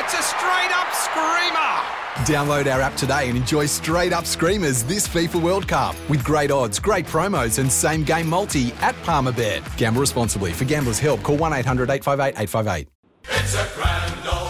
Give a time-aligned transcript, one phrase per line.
[0.00, 1.72] it's a straight up screamer!
[2.24, 6.50] Download our app today and enjoy straight up screamers this FIFA World Cup with great
[6.50, 9.76] odds, great promos, and same game multi at Palmerbet.
[9.76, 10.52] Gamble responsibly.
[10.52, 12.88] For gamblers' help, call 1 800 858 858.
[13.24, 14.49] It's a grand old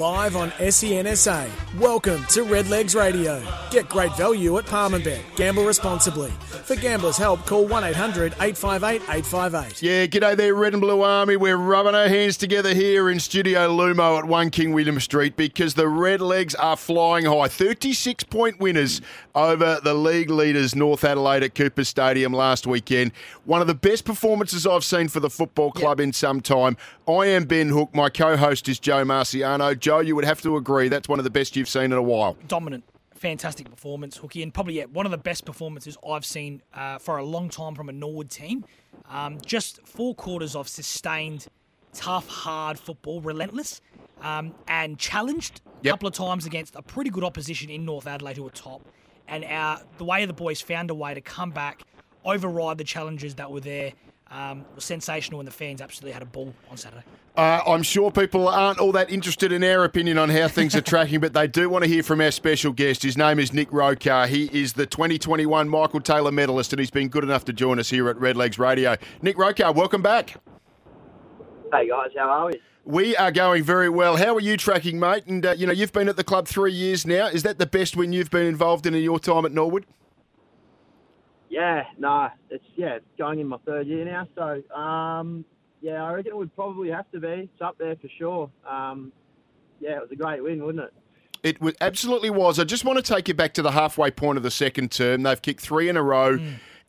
[0.00, 1.50] Live on SENSA.
[1.78, 3.42] Welcome to Redlegs Radio.
[3.70, 5.20] Get great value at Palmerbet.
[5.36, 6.30] Gamble responsibly.
[6.30, 9.82] For gamblers' help, call 1 800 858 858.
[9.82, 11.36] Yeah, g'day there, Red and Blue Army.
[11.36, 15.74] We're rubbing our hands together here in Studio Lumo at 1 King William Street because
[15.74, 17.48] the Red Legs are flying high.
[17.48, 19.02] 36 point winners
[19.34, 23.12] over the league leaders, North Adelaide at Cooper Stadium last weekend.
[23.44, 26.78] One of the best performances I've seen for the football club in some time.
[27.06, 27.94] I am Ben Hook.
[27.94, 29.78] My co host is Joe Marciano.
[29.78, 32.02] Joe, you would have to agree that's one of the best you've seen in a
[32.02, 32.36] while.
[32.46, 36.98] dominant, fantastic performance, Hooky, and probably yeah, one of the best performances I've seen uh,
[36.98, 38.64] for a long time from a Norwood team.
[39.08, 41.48] Um, just four quarters of sustained,
[41.92, 43.80] tough, hard football, relentless,
[44.22, 45.92] um, and challenged a Yep.
[45.94, 48.82] couple of times against a pretty good opposition in North Adelaide who were top.
[49.26, 51.82] And our, the way the boys found a way to come back,
[52.24, 53.92] override the challenges that were there,
[54.30, 57.02] um, was sensational, and the fans absolutely had a ball on Saturday.
[57.36, 60.80] Uh, I'm sure people aren't all that interested in our opinion on how things are
[60.80, 63.02] tracking, but they do want to hear from our special guest.
[63.02, 64.26] His name is Nick Rokahr.
[64.28, 67.90] He is the 2021 Michael Taylor medalist, and he's been good enough to join us
[67.90, 68.96] here at Redlegs Radio.
[69.22, 70.36] Nick Rokahr, welcome back.
[71.72, 72.60] Hey guys, how are we?
[72.84, 74.16] We are going very well.
[74.16, 75.24] How are you tracking, mate?
[75.26, 77.26] And uh, you know, you've been at the club three years now.
[77.26, 79.86] Is that the best win you've been involved in in your time at Norwood?
[81.50, 84.26] Yeah, nah, it's yeah, it's going in my third year now.
[84.36, 85.44] So um,
[85.82, 87.28] yeah, I reckon it would probably have to be.
[87.28, 88.50] It's up there for sure.
[88.66, 89.12] Um,
[89.80, 90.92] yeah, it was a great win, wasn't it?
[91.42, 92.58] It was, absolutely was.
[92.58, 95.22] I just want to take you back to the halfway point of the second term.
[95.22, 96.38] They've kicked three in a row.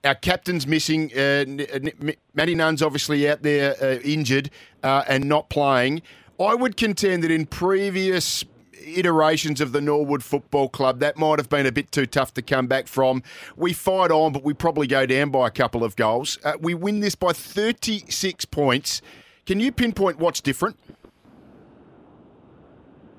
[0.03, 1.09] Our captain's missing.
[1.16, 4.51] Uh, N- N- Matty Nunn's obviously out there uh, injured
[4.83, 6.01] uh, and not playing.
[6.39, 8.44] I would contend that in previous
[8.84, 12.42] iterations of the Norwood Football Club, that might have been a bit too tough to
[12.42, 13.24] come back from.
[13.56, 16.40] We fight on, but we probably go down by a couple of goals.
[16.44, 19.02] Uh, we win this by 36 points.
[19.46, 20.78] Can you pinpoint what's different?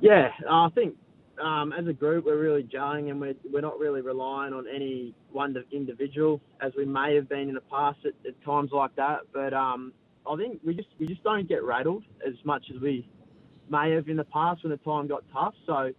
[0.01, 0.97] Yeah, I think
[1.43, 5.15] um, as a group we're really gelling and we're we're not really relying on any
[5.31, 9.21] one individual as we may have been in the past at, at times like that.
[9.33, 9.93] But um,
[10.31, 13.09] I think we just we just don't get rattled as much as we
[13.73, 15.55] may have in the past when the time got tough.
[15.67, 15.93] So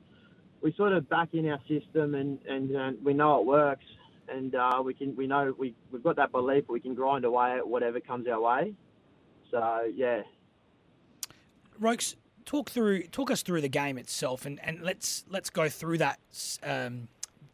[0.61, 3.85] we sort of back in our system and and uh, we know it works
[4.29, 7.57] and uh, we can we know we we've got that belief we can grind away
[7.57, 8.73] at whatever comes our way.
[9.51, 10.21] So yeah,
[11.79, 15.99] Rokes, talk through talk us through the game itself, and, and let's let's go through
[15.99, 16.19] that.
[16.63, 17.07] Um,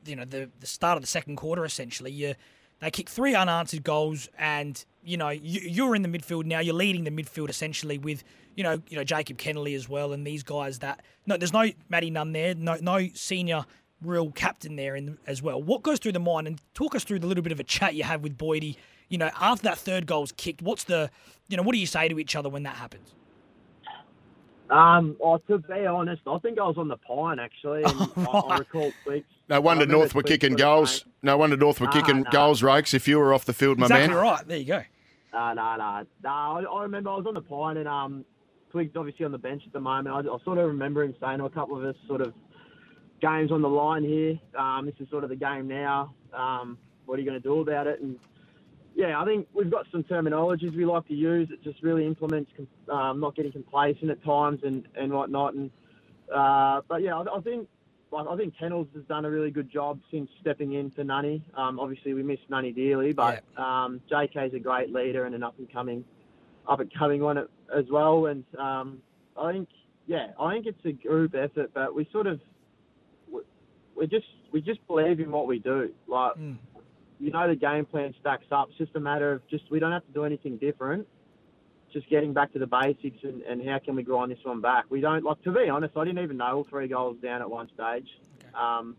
[0.05, 1.65] you know, the the start of the second quarter.
[1.65, 2.35] Essentially, you
[2.79, 6.59] they kick three unanswered goals, and you know you, you're in the midfield now.
[6.59, 8.23] You're leading the midfield essentially with
[8.55, 11.69] you know you know Jacob Kennelly as well, and these guys that no, there's no
[11.89, 13.65] Matty Nunn there, no no senior
[14.01, 15.61] real captain there in, as well.
[15.61, 17.95] What goes through the mind, and talk us through the little bit of a chat
[17.95, 18.77] you have with Boydie.
[19.09, 21.09] You know, after that third goal's kicked, what's the
[21.47, 23.13] you know what do you say to each other when that happens?
[24.69, 27.93] Um, well, to be honest, I think I was on the pine actually, and
[28.27, 29.27] I, I recall tweaks.
[29.49, 31.05] No wonder I North were kicking goals.
[31.23, 32.29] No wonder North were Nah, kicking nah.
[32.29, 34.17] goals, Rakes, if you were off the field, my exactly man.
[34.23, 34.47] right.
[34.47, 34.83] There you go.
[35.33, 36.29] No, no, no, no.
[36.29, 38.25] I, I remember I was on the pine, and um,
[38.71, 40.15] Twig's obviously on the bench at the moment.
[40.15, 42.33] I, I sort of remember him saying to a couple of us, sort of,
[43.21, 44.39] games on the line here.
[44.57, 46.13] Um, this is sort of the game now.
[46.33, 48.01] Um, what are you going to do about it?
[48.01, 48.17] And
[48.99, 52.51] yeah, I think we've got some terminologies we like to use that just really implements
[52.91, 55.53] um, not getting complacent at times and, and whatnot.
[55.53, 55.71] And
[56.35, 57.69] uh, but yeah, I, I think
[58.11, 61.41] like, I think Kennels has done a really good job since stepping in for Nunny.
[61.55, 65.57] Um, obviously, we miss Nunny dearly, but um, JK's a great leader and an up
[65.59, 66.03] and coming
[66.67, 68.25] up and coming one as well.
[68.25, 69.01] And um,
[69.37, 69.69] I think
[70.07, 72.41] yeah, I think it's a group effort, but we sort of
[73.31, 73.43] we,
[73.95, 75.93] we just we just believe in what we do.
[76.05, 76.35] Like
[77.19, 78.69] you know, the game plan stacks up.
[78.69, 81.07] It's just a matter of just we don't have to do anything different.
[81.91, 84.85] Just getting back to the basics and, and how can we grind this one back.
[84.89, 85.97] We don't like to be honest.
[85.97, 88.07] I didn't even know all three goals down at one stage.
[88.53, 88.95] Um,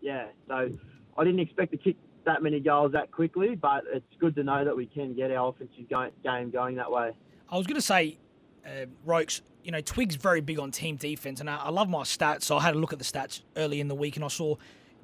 [0.00, 0.70] yeah, so
[1.18, 4.64] I didn't expect to kick that many goals that quickly, but it's good to know
[4.64, 7.12] that we can get our offensive go- game going that way.
[7.50, 8.18] I was going to say,
[8.66, 12.02] uh, Rokes, you know, Twig's very big on team defense, and I, I love my
[12.02, 12.42] stats.
[12.42, 14.56] So I had a look at the stats early in the week, and I saw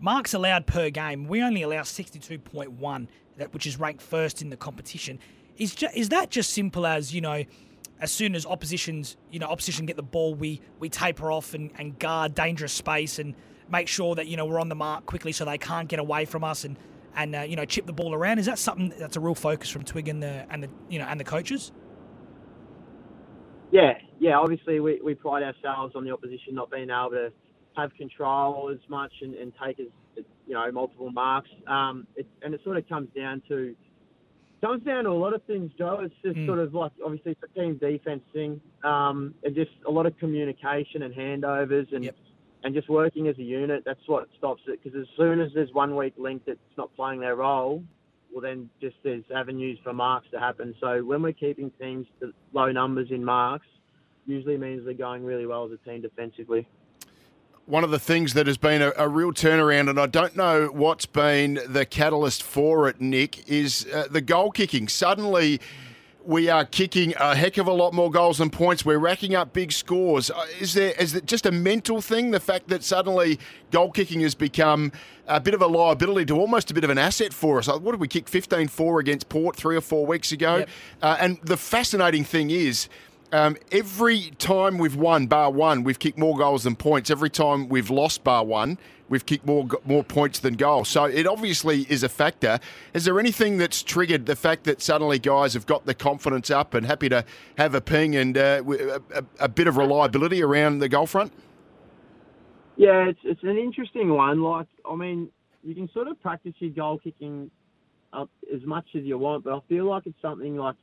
[0.03, 1.27] marks allowed per game.
[1.27, 3.09] We only allow 62.1,
[3.39, 5.19] that which is ranked first in the competition.
[5.57, 7.45] Is ju- is that just simple as you know?
[8.01, 11.71] As soon as oppositions, you know, opposition get the ball, we we taper off and,
[11.79, 13.35] and guard dangerous space and
[13.71, 16.25] make sure that you know we're on the mark quickly so they can't get away
[16.25, 16.77] from us and
[17.15, 18.41] and uh, you know chip the ball around.
[18.41, 21.05] Is that something that's a real focus from Twig and the and the you know
[21.05, 21.71] and the coaches?
[23.71, 24.37] Yeah, yeah.
[24.37, 27.33] Obviously, we, we pride ourselves on the opposition not being able to
[27.77, 29.87] have control as much and, and take as
[30.47, 31.51] you know multiple marks.
[31.67, 33.75] Um, it, and it sort of comes down to
[34.61, 36.01] comes down to a lot of things, Joe.
[36.03, 36.47] It's just Mm.
[36.47, 40.17] sort of like obviously it's a team defense thing, um, and just a lot of
[40.19, 42.17] communication and handovers and Yep.
[42.65, 43.83] and just working as a unit.
[43.85, 44.81] That's what stops it.
[44.83, 47.83] Because as soon as there's one weak link that's not playing their role,
[48.33, 50.75] well then just there's avenues for marks to happen.
[50.81, 53.67] So when we're keeping teams to low numbers in marks,
[54.27, 56.69] usually means they're going really well as a team defensively.
[57.73, 60.67] One of the things that has been a, a real turnaround, and I don't know
[60.67, 64.89] what's been the catalyst for it, Nick, is uh, the goal kicking.
[64.89, 65.59] Suddenly,
[66.23, 68.85] we are kicking a heck of a lot more goals and points.
[68.85, 70.31] We're racking up big scores.
[70.31, 72.31] Uh, Is there is it just a mental thing?
[72.31, 73.39] The fact that suddenly
[73.71, 74.93] goal kicking has become
[75.27, 77.69] a bit of a liability to almost a bit of an asset for us.
[77.69, 80.57] Uh, What did we kick 15-4 against Port three or four weeks ago?
[80.59, 80.69] Yep.
[81.01, 82.91] Uh, and the fascinating thing is.
[83.33, 87.11] Um, every time we've won, bar one, we've kicked more goals than points.
[87.11, 88.77] Every time we've lost, bar one,
[89.09, 90.91] we've kicked more more points than goals.
[90.91, 92.61] So it obviously is a factor.
[92.93, 96.75] Is there anything that's triggered the fact that suddenly guys have got the confidence up
[96.75, 97.25] and happy to
[97.57, 98.63] have a ping and uh,
[99.15, 101.33] a, a bit of reliability around the goal front?
[102.77, 104.43] Yeah, it's it's an interesting one.
[104.43, 105.31] Like, I mean,
[105.65, 107.51] you can sort of practice your goal kicking
[108.13, 110.77] up as much as you want, but I feel like it's something like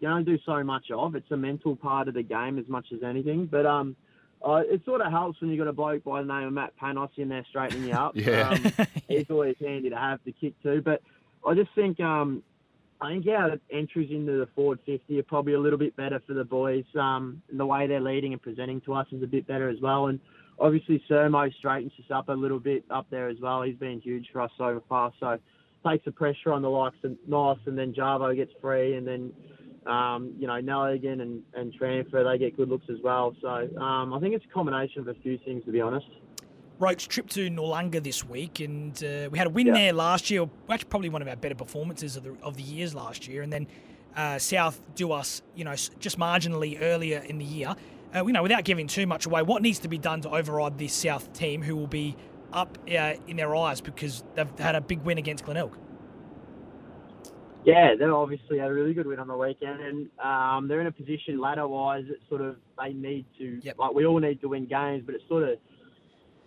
[0.00, 1.14] you don't do so much of.
[1.14, 3.46] It's a mental part of the game as much as anything.
[3.46, 3.96] But um,
[4.44, 6.52] uh, it sort of helps when you have got a bloke by the name of
[6.52, 8.12] Matt Panos in there straightening you up.
[8.16, 8.50] Yeah.
[8.50, 10.82] um, he's always handy to have to kick too.
[10.82, 11.02] But
[11.46, 12.42] I just think um,
[13.00, 16.34] I think our entries into the forward 50 are probably a little bit better for
[16.34, 16.84] the boys.
[16.98, 20.06] Um, the way they're leading and presenting to us is a bit better as well.
[20.06, 20.20] And
[20.58, 23.62] obviously, Sermo straightens us up a little bit up there as well.
[23.62, 25.12] He's been huge for us so far.
[25.20, 25.38] So
[25.86, 29.32] takes the pressure on the likes of Nice, and then Javo gets free, and then
[29.86, 33.34] um, you know Nelligan and and Transfer they get good looks as well.
[33.40, 33.48] So
[33.78, 36.06] um, I think it's a combination of a few things to be honest.
[36.78, 39.74] Roke's trip to Noarlunga this week, and uh, we had a win Yeah.
[39.74, 40.48] there last year.
[40.70, 43.42] Actually, probably one of our better performances of the of the years last year.
[43.42, 43.66] And then
[44.16, 47.74] uh, South do us, you know, just marginally earlier in the year.
[48.14, 50.78] Uh, you know, without giving too much away, what needs to be done to override
[50.78, 52.16] this South team, who will be
[52.52, 55.76] up uh, in their eyes because they've had a big win against Glenelg.
[57.64, 60.86] Yeah, they obviously had a really good win on the weekend, and um, they're in
[60.86, 63.60] a position ladder-wise that sort of they need to.
[63.62, 63.76] Yep.
[63.78, 65.58] Like we all need to win games, but it's sort of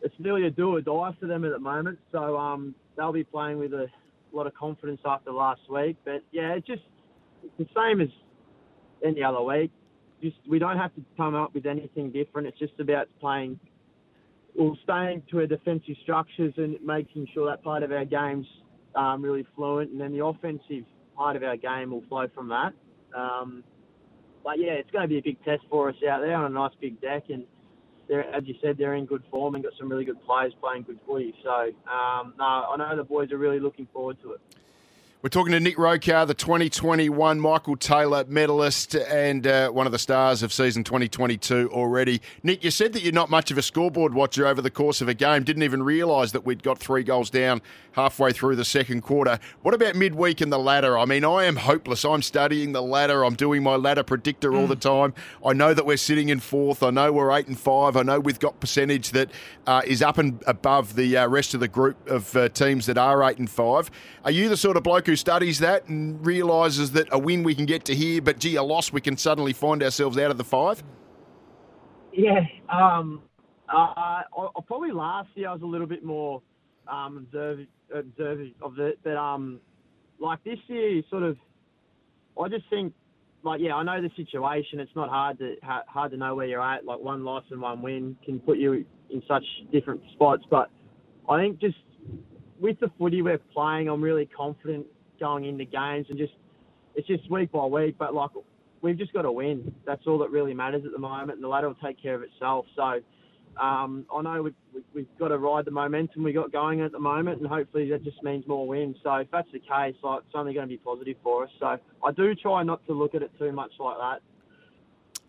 [0.01, 2.00] it's nearly a do or die for them at the moment.
[2.12, 3.88] So um, they'll be playing with a
[4.33, 5.98] lot of confidence after last week.
[6.04, 6.81] But yeah, it's just
[7.44, 8.10] it's the same as
[9.06, 9.71] any other week.
[10.21, 12.48] Just we don't have to come up with anything different.
[12.48, 13.60] It's just about playing,
[14.56, 18.48] well, staying to our defensive structures and making sure that part of our game's
[18.95, 22.74] um, really fluent, and then the offensive part of our game will flow from that.
[23.15, 23.63] Um,
[24.44, 26.50] but yeah, it's going to be a big test for us out there on a
[26.50, 27.46] nice big deck, and
[28.08, 30.84] they're, as you said, they're in good form and got some really good players playing
[30.84, 31.34] good footy.
[31.43, 34.41] So um, no, I know the boys are really looking forward to it.
[35.24, 39.98] We're talking to Nick Rokahr, the 2021 Michael Taylor medalist and uh, one of the
[39.98, 42.22] stars of season 2022 already.
[42.44, 45.08] Nick, you said that you're not much of a scoreboard watcher over the course of
[45.08, 45.46] a game.
[45.46, 47.62] Didn't even realise that we'd got three goals down
[47.94, 49.39] halfway through the second quarter.
[49.62, 50.98] What about midweek in the ladder?
[50.98, 52.03] I mean, I am hopeless.
[52.03, 53.24] I'm studying the ladder.
[53.24, 55.13] I'm doing my ladder predictor all the time.
[55.46, 56.84] I know that we're sitting in fourth.
[56.84, 57.96] I know we're eight and five.
[57.96, 59.30] I know we've got percentage that
[59.68, 62.98] uh, is up and above the uh, rest of the group of uh, teams that
[62.98, 63.89] are eight and five.
[64.25, 67.55] Are you the sort of bloke who studies that and realises that a win we
[67.55, 70.38] can get to here, but gee, a loss we can suddenly find ourselves out of
[70.38, 70.84] the five?
[72.12, 73.24] Yeah, um,
[73.70, 74.22] uh,
[74.67, 76.41] probably last year I was a little bit more
[76.88, 79.60] um, observant, observant of it, but um,
[80.20, 81.38] like this year, sort of,
[82.39, 82.93] I just think,
[83.43, 84.79] like, yeah, I know the situation.
[84.79, 86.86] It's not hard to ha- hard to know where you're at.
[86.86, 90.70] Like one loss and one win can put you in such different spots, but
[91.29, 91.75] I think just
[92.60, 94.86] with the footy we're playing, I'm really confident
[95.20, 96.34] going into games and just
[96.96, 97.96] it's just week by week.
[97.98, 98.32] But like
[98.82, 99.74] we've just got to win.
[99.86, 102.24] That's all that really matters at the moment, and the ladder will take care of
[102.24, 102.65] itself.
[102.75, 103.00] So
[103.62, 106.91] um, I know we've, we- we've got to ride the momentum we got going at
[106.91, 108.98] the moment, and hopefully that just means more wins.
[109.03, 111.50] So if that's the case, like, it's only going to be positive for us.
[111.60, 114.22] So I do try not to look at it too much like that.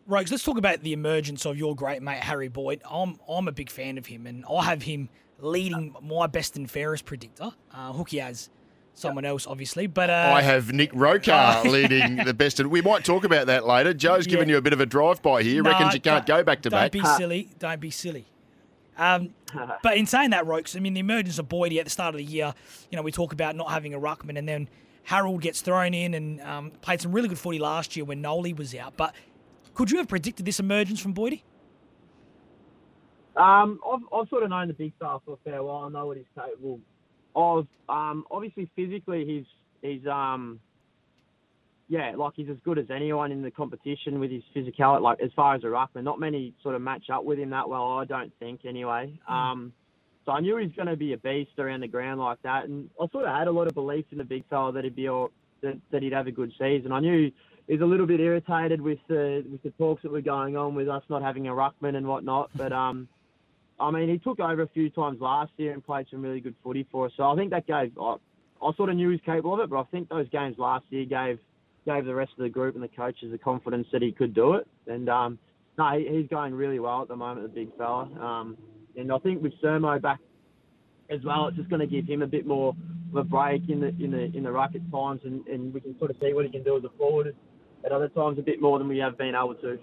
[0.07, 2.83] Rogues, let's talk about the emergence of your great mate Harry Boyd.
[2.91, 6.71] I'm I'm a big fan of him, and I have him leading my best and
[6.71, 7.51] fairest predictor.
[7.73, 8.51] Uh, Hooky has
[8.95, 12.61] someone else, obviously, but uh, I have Nick Rokahr leading the best.
[12.61, 13.93] And we might talk about that later.
[13.93, 14.53] Joe's given Yeah.
[14.55, 15.63] you a bit of a drive-by here.
[15.63, 16.93] Nah, Reckons you can't go back to back.
[16.93, 17.17] Don't back.
[17.19, 17.51] be silly.
[17.59, 18.25] Don't be silly.
[18.97, 19.35] Um,
[19.83, 22.19] but in saying that, Rokes, I mean, the emergence of Boydie at the start of
[22.19, 22.55] the year,
[22.91, 24.69] you know, we talk about not having a ruckman, and then
[25.03, 28.53] Harold gets thrown in and um, played some really good footy last year when Nolly
[28.53, 28.97] was out.
[28.97, 29.15] But
[29.75, 31.43] could you have predicted this emergence from Boydie?
[33.37, 35.85] Um, I've, I've sort of known the big fella for a fair while.
[35.85, 36.79] I know what he's capable
[37.35, 37.67] of.
[37.89, 39.45] Um, obviously, physically, he's
[39.83, 40.61] he's um,
[41.89, 45.03] yeah, like he's as good as anyone in the competition with his physicality.
[45.03, 47.69] Like as far as a ruckman, not many sort of match up with him that
[47.69, 47.99] well.
[47.99, 49.19] I don't think anyway.
[49.29, 49.73] Um,
[50.25, 52.65] so I knew he was going to be a beast around the ground like that,
[52.65, 54.97] and I sort of had a lot of belief in the big fella that he'd
[54.97, 56.93] be all, that, that he'd have a good season.
[56.93, 57.31] I knew
[57.69, 60.89] he's a little bit irritated with the with the talks that were going on with
[60.89, 63.09] us not having a ruckman and whatnot, but um.
[63.79, 66.55] I mean, he took over a few times last year and played some really good
[66.63, 67.13] footy for us.
[67.17, 67.97] So I think that gave.
[67.99, 68.17] I,
[68.63, 70.85] I sort of knew he was capable of it, but I think those games last
[70.91, 71.39] year gave
[71.85, 74.55] gave the rest of the group and the coaches the confidence that he could do
[74.55, 74.67] it.
[74.87, 75.39] And um,
[75.77, 78.05] no, he, he's going really well at the moment, the big fella.
[78.21, 78.57] Um,
[78.97, 80.21] and I think with Sermo back
[81.11, 82.75] as well, it's just going to give him a bit more
[83.11, 85.81] of a break in the in the in the ruck at times, and, and we
[85.81, 87.35] can sort of see what he can do as a forward
[87.85, 89.79] at other times a bit more than we have been able to.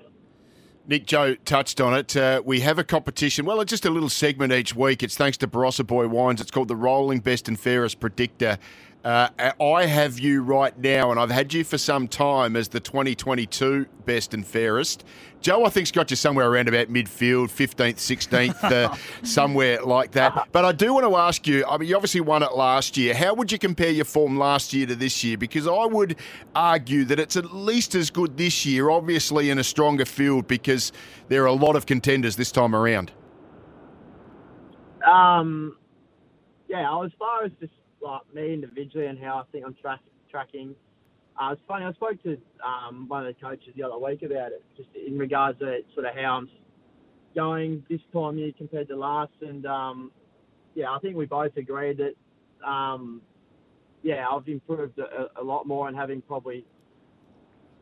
[0.88, 2.16] Nick Joe touched on it.
[2.16, 3.46] Uh, we have a competition.
[3.46, 5.04] Well, it's just a little segment each week.
[5.04, 6.42] It's thanks to Barossa Boy Wines.
[6.42, 8.58] It's called the Rolling Best and Fairest Predictor.
[9.04, 9.30] Uh,
[9.60, 13.88] I have you right now, and I've had you for some time as the 2022
[14.06, 15.04] best and fairest.
[15.42, 20.50] Joe, I think's got you somewhere around about midfield, 15th, 16th, uh, somewhere like that.
[20.52, 21.66] But I do want to ask you.
[21.66, 23.16] I mean, you obviously won it last year.
[23.16, 25.36] How would you compare your form last year to this year?
[25.36, 26.18] Because I would
[26.54, 30.92] argue that it's at least as good this year, obviously in a stronger field, because
[31.28, 33.12] there are a lot of contenders this time around.
[35.04, 35.76] Um,
[36.68, 40.76] yeah, as far as just like me individually and how I think I'm tra- tracking,
[41.40, 41.86] uh, it's funny.
[41.86, 45.18] I spoke to um, one of the coaches the other week about it, just in
[45.18, 46.50] regards to sort of how I'm
[47.36, 50.12] going this time year compared to last, and um,
[50.76, 53.22] yeah, I think we both agreed that um,
[54.04, 56.66] yeah, I've improved a, a lot more and having probably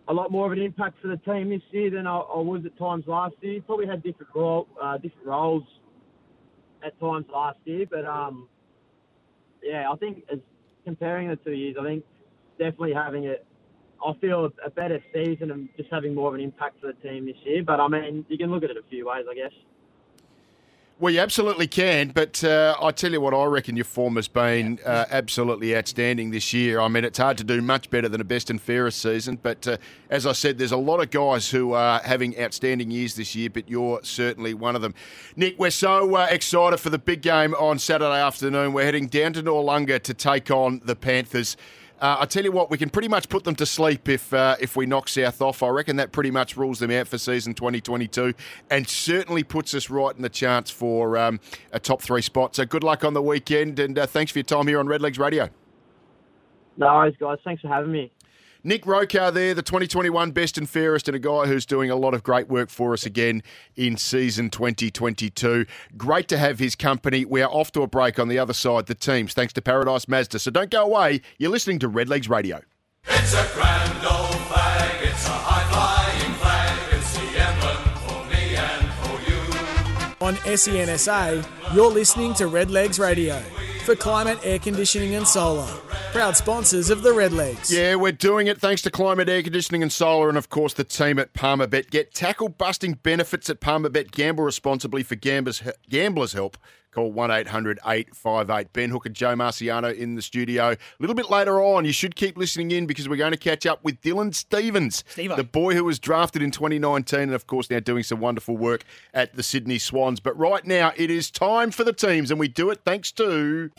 [0.08, 2.62] a lot more of an impact for the team this year than I, I was
[2.66, 3.62] at times last year.
[3.62, 5.64] Probably had different role, uh, different roles
[6.86, 8.48] at times last year, but um,
[9.64, 10.40] yeah, I think as
[10.86, 12.04] comparing the two years, I think
[12.58, 13.46] definitely having it.
[14.06, 17.26] I feel a, better season and just having more of an impact for the team
[17.26, 17.64] this year.
[17.64, 19.52] But I mean, you can look at it a few ways, I guess.
[21.02, 24.28] Well, you absolutely can, but uh, I tell you what, I reckon your form has
[24.28, 26.82] been uh, absolutely outstanding this year.
[26.82, 29.66] I mean, it's hard to do much better than a best and fairest season, but
[29.66, 29.78] uh,
[30.10, 33.50] as I said, there's a lot of guys who are having outstanding years this year,
[33.50, 34.94] but you're certainly one of them.
[35.38, 38.74] Nick, we're so uh, excited for the big game on Saturday afternoon.
[38.74, 41.56] We're heading down to Noarlunga to take on the Panthers.
[42.00, 44.56] Uh, I tell you what, we can pretty much put them to sleep if uh,
[44.60, 45.62] if we knock South off.
[45.62, 48.34] I reckon that pretty much rules them out for season 2022,
[48.70, 51.42] and certainly puts us right in the chance for um,
[51.74, 52.56] a top three spot.
[52.56, 55.20] So good luck on the weekend, and uh, thanks for your time here on Redlegs
[55.20, 55.50] Radio.
[56.78, 57.38] No worries, guys.
[57.44, 58.12] Thanks for having me.
[58.70, 62.14] Nick Rokahr there, the 2021 best and fairest, and a guy who's doing a lot
[62.14, 63.42] of great work for us again
[63.76, 65.66] in season 2022.
[65.98, 67.26] Great to have his company.
[67.26, 70.08] We are off to a break on the other side, the teams, thanks to Paradise
[70.08, 70.38] Mazda.
[70.38, 71.22] So don't go away.
[71.40, 72.62] You're listening to Redlegs Radio.
[73.08, 78.56] It's a grand old flag, it's a high flying flag, it's the emblem for me
[78.56, 80.28] and for you.
[80.28, 83.40] On E SENSA, you're listening to Redlegs Radio
[83.84, 85.89] for climate, air conditioning, and solar.
[86.12, 87.72] Proud sponsors of the Redlegs.
[87.72, 90.84] Yeah, we're doing it thanks to Climate Air Conditioning and Solar and, of course, the
[90.84, 91.92] team at Palmerbet.
[91.92, 94.10] Get tackle busting benefits at Palmerbet.
[94.10, 96.58] Gamble responsibly for gamblers, gamblers' help.
[96.92, 98.74] Call 1 800 858.
[98.74, 100.72] Ben Hook and Joe Marciano in the studio.
[100.72, 103.68] A little bit later on, you should keep listening in because we're going to catch
[103.68, 105.36] up with Dylan Stephens, Steve-o.
[105.36, 108.84] the boy who was drafted in 2019 and, of course, now doing some wonderful work
[109.14, 110.20] at the Sydney Swans.
[110.20, 113.70] But right now, it is time for the teams, and we do it thanks to.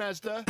[0.00, 0.44] Mazda.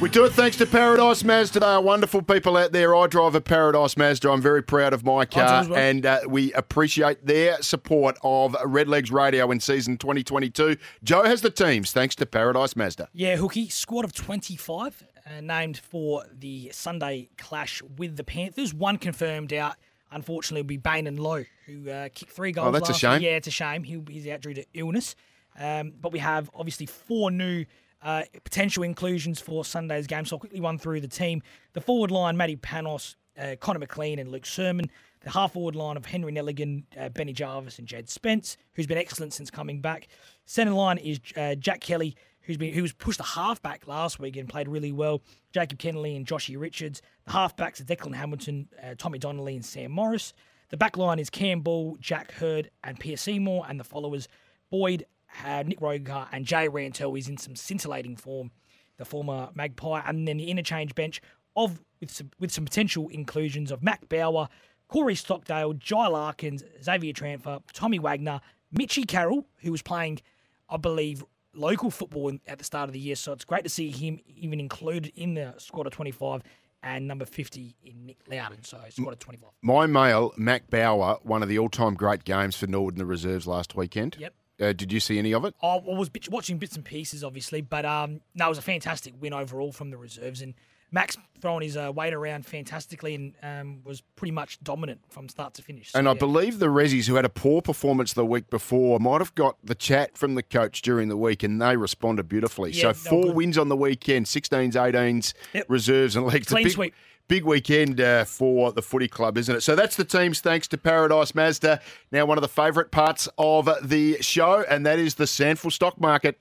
[0.00, 1.60] We do it thanks to Paradise Mazda.
[1.60, 2.96] They are wonderful people out there.
[2.96, 4.30] I drive a Paradise Mazda.
[4.30, 9.50] I'm very proud of my car, and uh, we appreciate their support of Redlegs Radio
[9.50, 10.78] in season 2022.
[11.04, 13.10] Joe has the teams thanks to Paradise Mazda.
[13.12, 18.72] Yeah, Hooky, squad of 25, uh, named for the Sunday clash with the Panthers.
[18.72, 19.76] One confirmed out,
[20.10, 22.68] unfortunately, will be Bain and Lowe, who uh, kicked three goals.
[22.68, 23.20] Oh, that's a shame.
[23.20, 23.32] Year.
[23.32, 23.82] Yeah, it's a shame.
[23.82, 25.14] He, he's out due to illness.
[25.58, 27.64] Um, but we have obviously four new
[28.02, 30.24] Uh, potential inclusions for Sunday's game.
[30.26, 31.42] So I'll quickly run through the team.
[31.72, 34.90] The forward line, Matty Panos, uh, Connor McLean, and Luke Sermon.
[35.22, 38.98] The half forward line of Henry Nelligan, uh, Benny Jarvis, and Jed Spence, who's been
[38.98, 40.08] excellent since coming back.
[40.44, 44.36] Centre line is uh, Jack Kelly, who's been who was pushed a halfback last week
[44.36, 45.22] and played really well.
[45.52, 47.00] Jacob Kennelly and Joshy Richards.
[47.24, 50.34] The halfbacks are Declan Hamilton, uh, Tommy Donnelly, and Sam Morris.
[50.68, 54.28] The back line is Cam Ball, Jack Hurd, and Pierre Seymour, and the followers
[54.70, 55.06] Boyd,
[55.44, 58.50] uh, Nick Rokahr, and Jay Rantall is in some scintillating form.
[58.98, 61.20] The former Magpie, and then the interchange bench
[61.54, 64.48] of with some with some potential inclusions of Mac Bauer,
[64.88, 68.40] Corey Stockdale, Jai Larkins, Xavier Tranfer, Tommy Wagner,
[68.72, 70.20] Mitchy Carroll, who was playing,
[70.68, 71.24] I believe,
[71.54, 73.16] local football in, at the start of the year.
[73.16, 76.42] So it's great to see him even included in the squad of 25
[76.82, 78.62] and number 50 in Nick Loudon.
[78.62, 79.50] So squad of 25.
[79.62, 83.46] My male, Mac Bauer, one of the all-time great games for Norwood in the reserves
[83.46, 84.16] last weekend.
[84.18, 84.34] Yep.
[84.60, 85.54] Uh, did you see any of it?
[85.62, 89.14] I was bit- watching bits and pieces, obviously, but um, no, it was a fantastic
[89.20, 90.40] win overall from the reserves.
[90.40, 90.54] And
[90.90, 95.52] Max throwing his uh, weight around fantastically and um, was pretty much dominant from start
[95.54, 95.92] to finish.
[95.92, 96.18] So, And I yeah.
[96.18, 99.74] believe the Rezzies, who had a poor performance the week before, might have got the
[99.74, 102.70] chat from the coach during the week, and they responded beautifully.
[102.70, 103.34] Yeah, so four good.
[103.36, 105.66] wins on the weekend, 16s, 18s, Yep.
[105.68, 106.94] reserves, and a Clean big, sweep.
[107.28, 109.60] Big weekend uh, for the footy club, isn't it?
[109.60, 111.80] So that's the teams, thanks to Paradise Mazda.
[112.12, 116.00] Now, one of the favourite parts of the show, and that is the Sandful stock
[116.00, 116.38] market.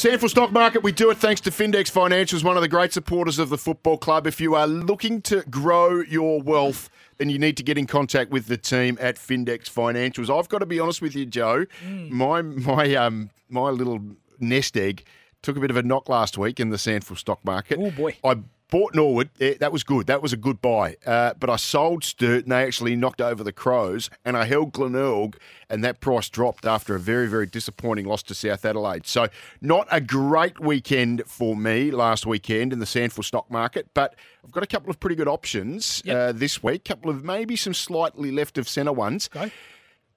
[0.00, 3.38] Sandful Stock Market, we do it thanks to Findex Financials, one of the great supporters
[3.38, 4.26] of the football club.
[4.26, 6.88] If you are looking to grow your wealth,
[7.18, 10.34] then you need to get in contact with the team at Findex Financials.
[10.34, 11.66] I've got to be honest with you, Joe.
[12.08, 14.00] My my um my little
[14.38, 15.04] nest egg
[15.42, 17.78] took a bit of a knock last week in the Sandful Stock Market.
[17.78, 18.16] Oh, boy.
[18.24, 18.36] I
[18.70, 19.30] bought Norwood.
[19.40, 20.06] Eh, That was good.
[20.06, 20.96] That was a good buy.
[21.04, 24.08] Uh, but I sold Sturt and they actually knocked over the Crows.
[24.24, 25.36] And I held Glenelg
[25.68, 29.06] and that price dropped after a very, very disappointing loss to South Adelaide.
[29.06, 29.28] So
[29.60, 33.88] not a great weekend for me last weekend in the Sandful stock market.
[33.94, 36.16] But I've got a couple of pretty good options Yep.
[36.16, 36.82] uh, this week.
[36.86, 39.28] A couple of maybe some slightly left of centre ones.
[39.28, 39.50] Go.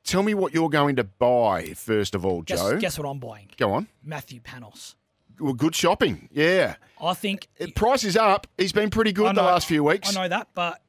[0.06, 2.78] Tell me what you're going to buy first of all, Guess, Joe.
[2.78, 3.48] guess what I'm buying?
[3.58, 3.88] Go on.
[4.04, 4.96] Matthew Panos.
[5.44, 6.30] Well, good shopping.
[6.32, 6.76] Yeah.
[7.02, 8.48] I think Price is up.
[8.58, 10.16] He's been pretty good I the last few weeks.
[10.16, 10.82] I know that, but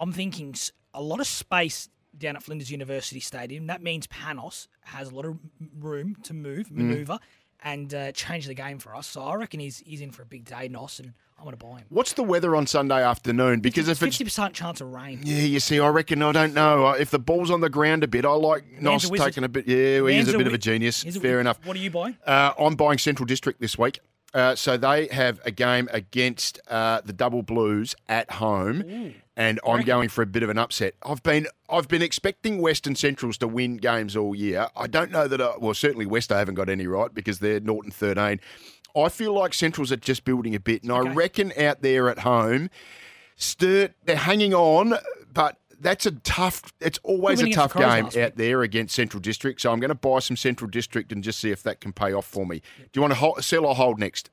[0.00, 0.54] I'm thinking
[0.92, 1.88] a lot of space
[2.18, 3.68] down at Flinders University Stadium.
[3.68, 5.38] That means Panos has a lot of
[5.78, 6.72] room to move, Mm.
[6.78, 7.18] maneuver,
[7.62, 9.06] and uh, change the game for us.
[9.06, 11.64] So I reckon he's he's in for a big day, Nos, and I'm going to
[11.66, 11.86] buy him.
[11.88, 13.58] What's the weather on Sunday afternoon?
[13.58, 15.20] Because if it's Fifty percent chance of rain.
[15.24, 18.04] yeah, you see, I reckon I don't know Uh, if the ball's on the ground
[18.04, 18.24] a bit.
[18.24, 19.66] I like Nos a taking a bit.
[19.66, 21.04] Yeah, well, he's Man's a bit of a genius.
[21.04, 21.58] a- Fair enough.
[21.64, 22.16] What are you buying?
[22.24, 23.98] Uh, I'm buying Central District this week.
[24.32, 29.82] Uh, so they have a game against uh, the Double Blues at home, and I'm
[29.82, 30.94] going for a bit of an upset.
[31.02, 34.68] I've been I've been expecting Western Centrals to win games all year.
[34.76, 35.40] I don't know that.
[35.42, 38.40] I, well, certainly West I haven't got any right because they're Norton 13.
[38.96, 42.20] I feel like Centrals are just building a bit, and I reckon out there at
[42.20, 42.70] home,
[43.36, 44.94] Sturt they're hanging on,
[45.32, 45.58] but.
[45.80, 46.72] That's a tough.
[46.78, 49.60] It's always a tough against the Crows game out there against Central District.
[49.60, 52.12] So I'm going to buy some Central District and just see if that can pay
[52.12, 52.62] off for me.
[52.78, 54.30] Do you want to hold, sell or hold next,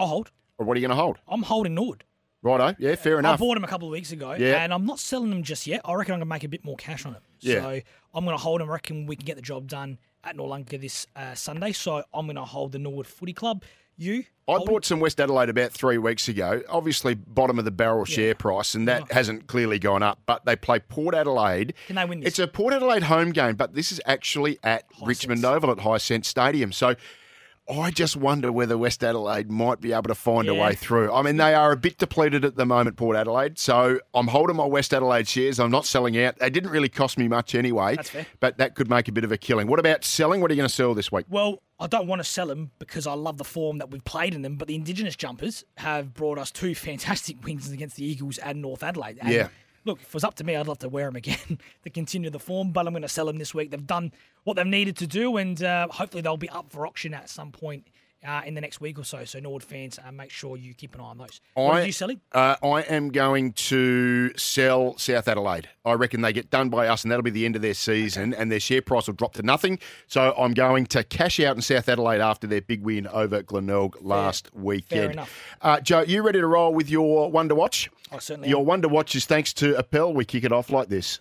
[0.00, 0.32] I'll hold.
[0.58, 1.18] or what are you going to hold?
[1.28, 2.02] I'm holding Nord.
[2.42, 3.34] Righto, yeah, fair enough.
[3.34, 4.64] I bought him a couple of weeks ago, Yeah.
[4.64, 5.80] and I'm not selling them just yet.
[5.84, 7.22] I reckon I'm going to make a bit more cash on it.
[7.38, 7.60] Yeah.
[7.60, 7.80] So
[8.12, 8.68] I'm going to hold them.
[8.68, 11.70] I reckon we can get the job done at Noarlunga this uh, Sunday.
[11.70, 13.62] So I'm going to hold the Norwood Footy Club.
[14.00, 14.24] You?
[14.48, 16.62] I bought some West Adelaide about three weeks ago.
[16.68, 20.20] Obviously, bottom of the barrel share price, and that hasn't clearly gone up.
[20.26, 21.74] But they play Port Adelaide.
[21.86, 22.28] Can they win this?
[22.28, 26.24] It's a Port Adelaide home game, but this is actually at Richmond Oval at Hisense
[26.24, 26.72] Stadium.
[26.72, 26.96] So
[27.70, 31.12] I just wonder whether West Adelaide might be able to find a way through.
[31.12, 33.58] I mean, they are a bit depleted at the moment, Port Adelaide.
[33.58, 35.60] So I'm holding my West Adelaide shares.
[35.60, 36.38] I'm not selling out.
[36.38, 37.96] They didn't really cost me much anyway.
[37.96, 38.26] That's fair.
[38.40, 39.68] But that could make a bit of a killing.
[39.68, 40.40] What about selling?
[40.40, 41.26] What are you going to sell this week?
[41.28, 44.34] Well, I don't want to sell them because I love the form that we've played
[44.34, 48.38] in them, but the Indigenous jumpers have brought us two fantastic wins against the Eagles
[48.38, 49.18] and North Adelaide.
[49.20, 49.48] And Yeah.
[49.84, 52.30] Look, if it was up to me, I'd love to wear them again to continue
[52.30, 53.70] the form, but I'm going to sell them this week.
[53.70, 54.12] They've done
[54.44, 57.50] what they've needed to do, and uh, hopefully they'll be up for auction at some
[57.50, 57.86] point
[58.26, 59.24] uh, in the next week or so.
[59.24, 61.40] So, Nord fans, uh, make sure you keep an eye on those.
[61.54, 62.20] what are you selling?
[62.32, 65.68] Uh, I am going to sell South Adelaide.
[65.84, 68.34] I reckon they get done by us, and that'll be the end of their season,
[68.34, 69.78] and their share price will drop to nothing.
[70.06, 73.96] So I'm going to cash out in South Adelaide after their big win over Glenelg
[74.02, 75.12] last weekend.
[75.12, 75.34] enough.
[75.62, 77.90] Uh, Joe, you ready to roll with your one to watch?
[78.12, 78.66] I certainly Your am.
[78.66, 80.12] one to watch is thanks to Appel.
[80.12, 81.20] We kick it off like this.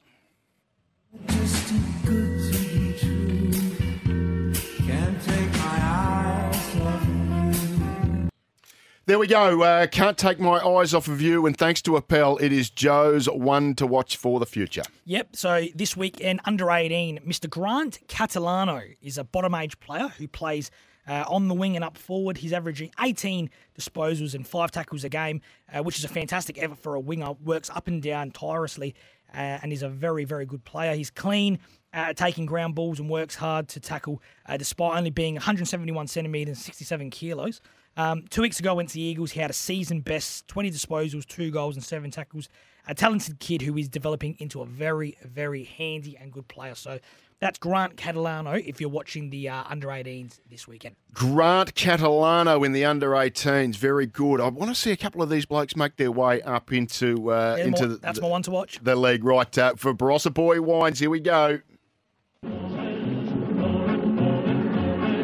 [9.09, 9.63] There we go.
[9.63, 11.47] Uh, can't take my eyes off of you.
[11.47, 14.83] And thanks to Appel, it is Joe's one to watch for the future.
[15.05, 15.35] Yep.
[15.35, 17.49] So this weekend, under 18, Mr.
[17.49, 20.69] Grant Catalano is a bottom age player who plays
[21.07, 22.37] uh, on the wing and up forward.
[22.37, 25.41] He's averaging 18 disposals and five tackles a game,
[25.73, 27.31] uh, which is a fantastic effort for a winger.
[27.43, 28.93] Works up and down tirelessly
[29.33, 30.93] uh, and is a very, very good player.
[30.93, 31.57] He's clean.
[31.91, 36.57] Uh, taking ground balls and works hard to tackle, uh, despite only being 171 centimetres
[36.59, 37.61] and 67 kilos.
[37.99, 39.31] Um, two weeks ago, went to the Eagles.
[39.31, 42.47] He had a season best 20 disposals, two goals, and seven tackles.
[42.87, 46.75] A talented kid who is developing into a very, very handy and good player.
[46.75, 46.99] So
[47.39, 50.95] that's Grant Catalano if you're watching the uh, under 18s this weekend.
[51.13, 54.39] Grant Catalano in the under 18s, very good.
[54.39, 57.55] I want to see a couple of these blokes make their way up into uh,
[57.59, 58.79] Yeah, into more- the, that's my one to watch.
[58.81, 59.23] the league.
[59.25, 60.99] Right uh, for Barossa Boy Wines.
[60.99, 61.59] Here we go.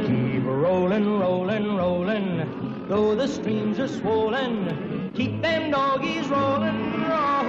[0.06, 1.45] Keep rolling, rolling, rolling,
[2.88, 5.12] though the streams are swollen.
[5.16, 7.46] Keep them doggies rolling, roll.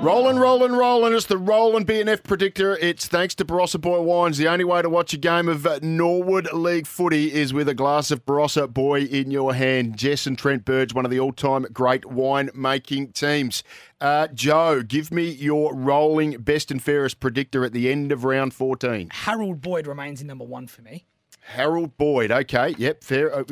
[0.00, 1.12] Rolling, rolling, rolling.
[1.12, 2.76] It's the rolling BNF predictor.
[2.76, 4.38] It's thanks to Barossa Boy Wines.
[4.38, 7.74] The only way to watch a game of uh, Norwood League footy is with a
[7.74, 9.96] glass of Barossa Boy in your hand.
[9.96, 13.64] Jess and Trent Burge, one of the all-time great wine making teams.
[14.00, 18.54] Uh, Joe, give me your rolling best and fairest predictor at the end of round
[18.54, 19.08] 14.
[19.10, 21.06] Harold Boyd remains in number one for me.
[21.40, 22.30] Harold Boyd.
[22.30, 23.44] Okay, yep, fair.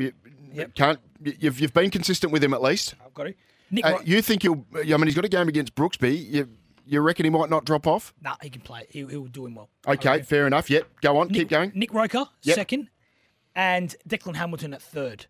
[0.56, 0.74] You- Yep.
[0.74, 0.98] Can't
[1.40, 2.94] you've you've been consistent with him at least.
[3.04, 3.34] I've got to.
[3.70, 4.64] Nick, Uh, Ro- you think he'll?
[4.74, 6.30] I mean, he's got a game against Brooksby.
[6.30, 6.48] You,
[6.86, 8.14] you reckon he might not drop off?
[8.22, 8.86] nah, he can play.
[8.90, 9.68] He, he'll do him well.
[9.86, 10.70] Okay, fair enough.
[10.70, 11.72] Yep, go on, Nick, keep going.
[11.74, 12.54] Nick Rokahr, Yep.
[12.54, 12.88] second,
[13.54, 15.26] and Declan Hamilton at third.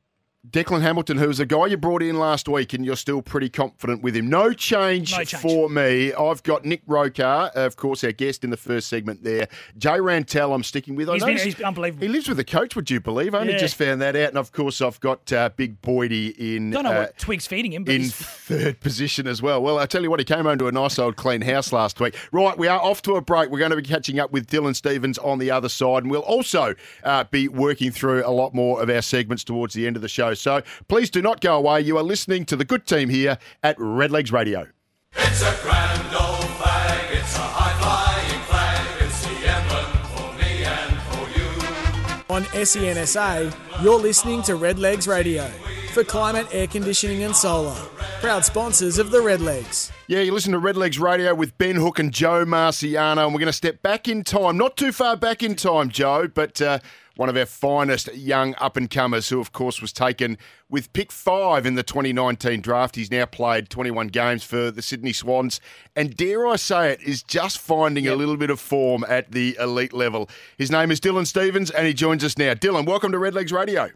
[0.51, 4.03] Declan Hamilton, who's a guy you brought in last week, and you're still pretty confident
[4.03, 4.29] with him.
[4.29, 5.43] No change, No change.
[5.43, 6.13] for me.
[6.15, 9.49] I've got Nick Rokahr, of course, our guest in the first segment there.
[9.79, 11.09] Jay Rantall, I'm sticking with.
[11.09, 12.03] I He's been, noticed unbelievable.
[12.07, 13.35] he lives with the coach, would you believe?
[13.35, 13.59] I only Yeah.
[13.59, 14.29] just found that out.
[14.29, 16.71] And of course, I've got uh, Big Boydie in.
[16.71, 19.63] Don't know uh, what Twig's feeding him, but in he's, third position as well.
[19.63, 21.99] Well, I tell you what, he came home to a nice old clean house last
[21.99, 22.15] week.
[22.31, 23.51] Right, we are off to a break.
[23.51, 26.21] We're going to be catching up with Dylan Stephens on the other side, and we'll
[26.21, 30.03] also uh, be working through a lot more of our segments towards the end of
[30.03, 30.35] the show.
[30.37, 31.81] So please do not go away.
[31.81, 34.68] You are listening to the good team here at Redlegs Radio.
[35.16, 41.01] It's a grand old flag, it's a high-flying flag, it's the emblem for me and
[41.09, 42.35] for you.
[42.35, 45.49] On SENSA, you're listening to Redlegs Radio
[45.94, 47.75] for climate, air conditioning, and solar.
[48.20, 49.90] Proud sponsors of the Redlegs.
[50.07, 53.46] Yeah, you listen to Redlegs Radio with Ben Hook and Joe Marciano, and we're going
[53.46, 54.59] to step back in time.
[54.59, 56.81] Not too far back in time, Joe, but uh,
[57.17, 61.11] one of our finest young up and comers, who, of course, was taken with pick
[61.11, 62.97] five in the 2019 draft.
[62.97, 65.61] He's now played 21 games for the Sydney Swans,
[65.95, 69.57] and dare I say it, is just finding a little bit of form at the
[69.59, 70.29] elite level.
[70.59, 72.55] His name is Dylan Stephens, and he joins us now.
[72.55, 73.91] Dylan, welcome to Redlegs Radio.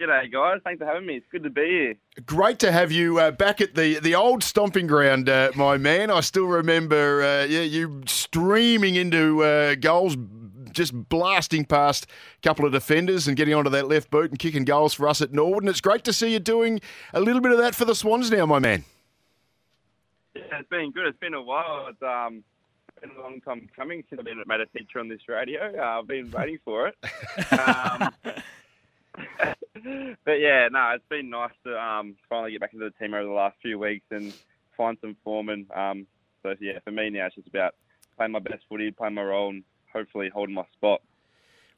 [0.00, 0.60] G'day, guys.
[0.64, 1.16] Thanks for having me.
[1.16, 1.94] It's good to be here.
[2.24, 6.10] Great to have you uh, back at the, the old stomping ground, uh, my man.
[6.10, 10.16] I still remember uh, yeah, you streaming into uh, goals,
[10.72, 14.64] just blasting past a couple of defenders and getting onto that left boot and kicking
[14.64, 15.62] goals for us at Norwood.
[15.62, 16.80] And it's great to see you doing
[17.12, 18.84] a little bit of that for the Swans now, my man.
[20.34, 21.06] Yeah, it's been good.
[21.06, 21.88] It's been a while.
[21.88, 22.44] It's um,
[23.00, 25.72] been a long time coming since I've been made a feature on this radio.
[25.76, 26.96] Uh, I've been waiting for it.
[27.52, 28.12] Um,
[30.24, 33.24] but yeah, no, it's been nice to um, finally get back into the team over
[33.24, 34.32] the last few weeks and
[34.76, 35.48] find some form.
[35.48, 36.06] And um,
[36.42, 37.74] so yeah, for me now, it's just about
[38.16, 41.02] playing my best footy, playing my role, and hopefully holding my spot.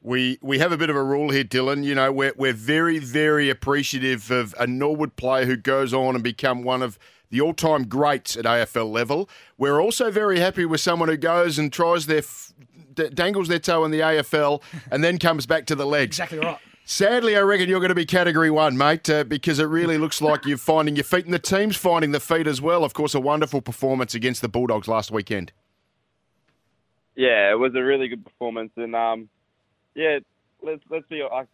[0.01, 1.83] We we have a bit of a rule here, Dylan.
[1.83, 6.23] You know, we're we're very very appreciative of a Norwood player who goes on and
[6.23, 6.99] become one of
[7.29, 9.27] the all-time greats at AFL level.
[9.57, 12.53] We're also very happy with someone who goes and tries their f-
[12.93, 16.19] d- dangles their toe in the AFL and then comes back to the legs.
[16.19, 16.59] exactly right.
[16.85, 20.21] Sadly, I reckon you're going to be category one, mate, uh, because it really looks
[20.21, 22.83] like you're finding your feet, and the team's finding the feet as well.
[22.83, 25.53] Of course, a wonderful performance against the Bulldogs last weekend.
[27.15, 29.29] Yeah, it was a really good performance, and um,
[29.95, 30.19] yeah,
[30.63, 31.47] let's let's be like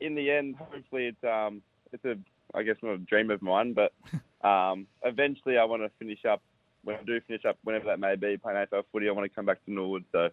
[0.00, 0.56] in the end.
[0.56, 2.16] Hopefully, it's um, it's a
[2.54, 3.92] I guess not a dream of mine, but
[4.46, 6.42] um, eventually I want to finish up
[6.84, 9.08] when I do finish up, whenever that may be, playing AFL footy.
[9.08, 10.24] I want to come back to Norwood, so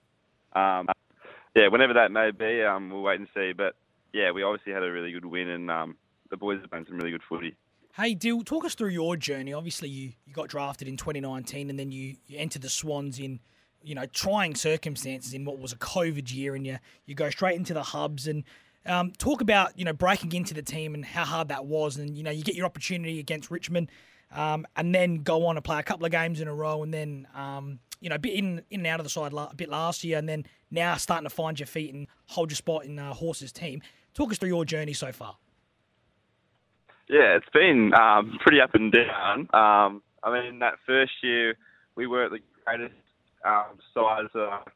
[0.60, 0.88] um,
[1.56, 3.54] yeah, whenever that may be, um, we'll wait and see.
[3.54, 3.76] But
[4.14, 5.96] yeah, we obviously had a really good win, and um,
[6.30, 7.56] the boys have played some really good footy.
[7.96, 9.52] Hey, Dill, talk us through your journey.
[9.52, 13.40] Obviously, you, you got drafted in 2019 and then you, you entered the Swans in,
[13.84, 17.56] you know, trying circumstances in what was a COVID year and you, you go straight
[17.56, 18.44] into the hubs and
[18.86, 21.98] um, talk about, you know, breaking into the team and how hard that was.
[21.98, 23.90] And, you know, you get your opportunity against Richmond
[24.32, 26.94] um, and then go on and play a couple of games in a row and
[26.94, 30.04] then, um, you know, bit in, in and out of the side a bit last
[30.04, 33.14] year and then now starting to find your feet and hold your spot in uh,
[33.14, 33.82] Horse's team.
[34.14, 35.38] Talk us through your journey so far.
[37.10, 39.50] Yeah, it's been um, pretty up and down.
[39.54, 41.56] Um, I mean, that first year
[41.96, 42.94] we weren't the greatest
[43.46, 44.08] um, so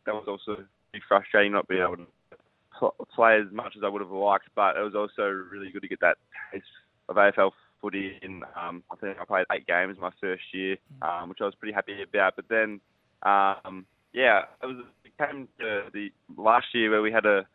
[0.06, 0.63] that was also
[1.08, 4.49] frustrating not being able to play as much as I would have liked.
[4.56, 6.17] But it was also really good to get that
[6.52, 6.65] taste
[7.10, 8.19] of AFL footy.
[8.21, 11.56] In um, I think I played eight games my first year, um, which I was
[11.56, 12.36] pretty happy about.
[12.36, 12.80] But then,
[13.23, 17.45] um, yeah, it was it came to the last year where we had a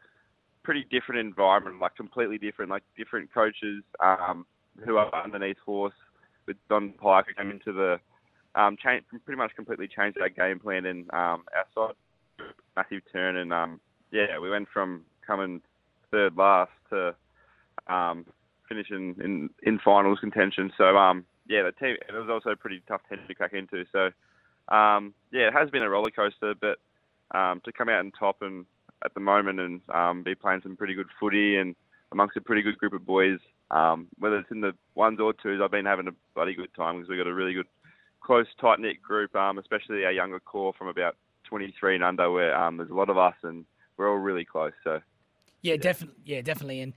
[0.63, 4.45] pretty different environment, like completely different, like different coaches um,
[4.85, 5.95] who are underneath Horse
[6.47, 7.99] with Don Pyke who came into the
[8.59, 11.95] um, change, pretty much completely changed our game plan and um, our side
[12.77, 15.61] massive turn and um, yeah, we went from coming
[16.11, 17.15] third last to
[17.87, 18.25] um,
[18.69, 20.73] finishing in, in finals contention.
[20.77, 23.85] So um, yeah, the team it was also a pretty tough team to crack into.
[23.93, 24.11] So
[24.75, 26.79] um, yeah, it has been a roller coaster, but
[27.37, 28.67] um, to come out on top and
[29.05, 31.77] at the moment and um, be playing some pretty good footy and
[32.13, 33.39] amongst a pretty good group of boys.
[33.71, 36.97] Um, whether it's in the ones or twos, I've been having a bloody good time
[36.97, 37.67] because we've got a really good,
[38.21, 42.57] close, tight knit group, um, especially our younger core from about 23 and under, where
[42.57, 43.65] um, there's a lot of us and
[43.97, 44.73] we're all really close.
[44.85, 45.01] So
[45.63, 46.21] Yeah, definitely.
[46.25, 46.81] Yeah, definitely.
[46.81, 46.95] And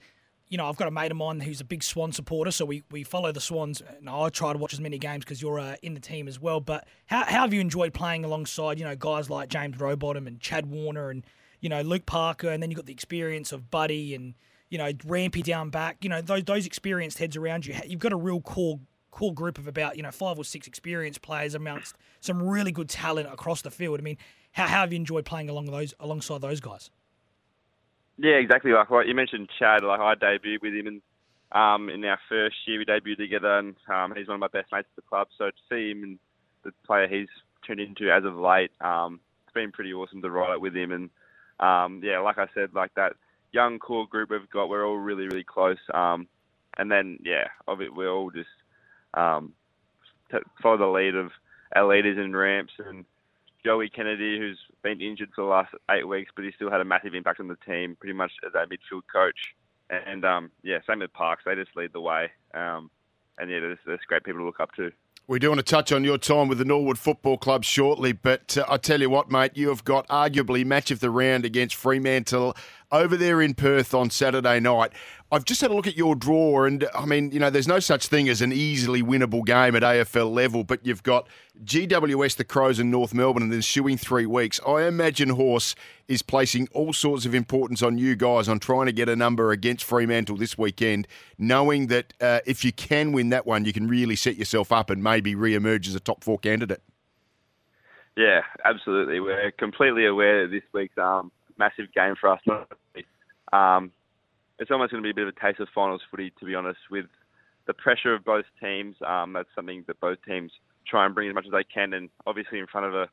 [0.52, 2.82] you know, I've got a mate of mine who's a big Swan supporter, so we,
[2.90, 3.80] we follow the Swans.
[3.80, 6.38] And I try to watch as many games because you're uh, in the team as
[6.38, 6.60] well.
[6.60, 10.38] But how, how have you enjoyed playing alongside you know guys like James Rowbottom and
[10.40, 11.24] Chad Warner and
[11.60, 14.34] you know Luke Parker, and then you've got the experience of Buddy and
[14.68, 16.04] you know Rampy down back.
[16.04, 17.74] You know those those experienced heads around you.
[17.86, 18.78] You've got a real core
[19.12, 22.88] core group of about you know five or six experienced players amongst some really good
[22.88, 24.00] talent across the field.
[24.00, 24.18] I mean,
[24.50, 26.90] how, how have you enjoyed playing along those alongside those guys?
[28.18, 28.72] Yeah, exactly.
[28.72, 29.84] Like what you mentioned, Chad.
[29.84, 31.02] Like I debuted with him in
[31.52, 32.78] um, in our first year.
[32.78, 35.28] We debuted together, and um, he's one of my best mates at the club.
[35.38, 36.18] So to see him and
[36.64, 37.28] the player he's
[37.66, 40.90] turned into as of late, um, it's been pretty awesome to ride it with him.
[40.92, 41.10] And
[41.60, 43.12] um, yeah, like I said, like that
[43.52, 45.78] young core group we've got, we're all really really close.
[45.92, 46.26] Um,
[46.78, 48.48] and then yeah, of it, we're all just
[49.14, 49.52] um,
[50.30, 51.30] t- follow the lead of
[51.74, 53.04] our leaders in ramps and
[53.64, 56.84] Joey Kennedy, who's been injured for the last eight weeks, but he still had a
[56.84, 59.54] massive impact on the team, pretty much as our midfield coach.
[59.88, 61.44] And um, yeah, same with Parks.
[61.44, 62.30] They just lead the way.
[62.54, 62.90] Um,
[63.38, 64.90] and yeah, there's, there's great people to look up to.
[65.28, 68.58] We do want to touch on your time with the Norwood Football Club shortly, but
[68.58, 71.76] uh, I tell you what, mate, you have got arguably match of the round against
[71.76, 72.56] Fremantle
[72.92, 74.92] over there in Perth on Saturday night.
[75.32, 77.80] I've just had a look at your draw, and I mean, you know, there's no
[77.80, 81.26] such thing as an easily winnable game at AFL level, but you've got
[81.64, 84.60] GWS, the Crows, and North Melbourne in the ensuing three weeks.
[84.66, 85.74] I imagine Horse
[86.06, 89.52] is placing all sorts of importance on you guys on trying to get a number
[89.52, 93.88] against Fremantle this weekend, knowing that uh, if you can win that one, you can
[93.88, 96.82] really set yourself up and maybe re-emerge as a top four candidate.
[98.18, 99.20] Yeah, absolutely.
[99.20, 102.40] We're completely aware that this week's um, massive game for us.
[103.52, 103.92] Um,
[104.58, 106.54] it's almost going to be a bit of a taste of finals footy, to be
[106.54, 107.06] honest, with
[107.66, 108.96] the pressure of both teams.
[109.06, 110.50] Um, that's something that both teams
[110.86, 113.08] try and bring as much as they can, and obviously in front of a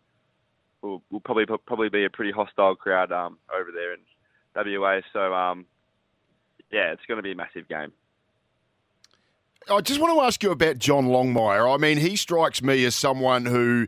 [0.81, 3.99] will, will probably probably be a pretty hostile crowd um, over there in
[4.55, 5.01] WA.
[5.13, 5.65] So um,
[6.71, 7.91] yeah, it's going to be a massive game.
[9.69, 11.71] I just want to ask you about John Longmire.
[11.71, 13.87] I mean, he strikes me as someone who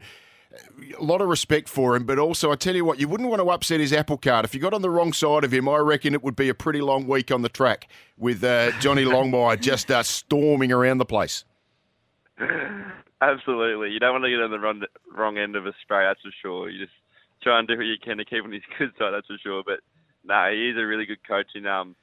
[1.00, 3.42] a lot of respect for him, but also I tell you what, you wouldn't want
[3.42, 4.46] to upset his apple cart.
[4.46, 6.54] If you got on the wrong side of him, I reckon it would be a
[6.54, 7.88] pretty long week on the track
[8.18, 11.46] with uh, Johnny Longmire just uh, storming around the place.
[13.22, 14.82] Absolutely, you don't want to get on the wrong,
[15.16, 16.06] wrong end of a spray.
[16.06, 16.70] That's for sure.
[16.70, 16.98] You just
[17.44, 19.12] try and do what you can to keep on his good side.
[19.14, 19.64] That's for sure.
[19.66, 19.80] But
[20.24, 21.96] no, he is a really good coach, and um,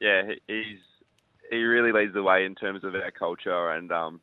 [0.00, 0.78] yeah, he's
[1.50, 4.20] he really leads the way in terms of our culture, and um,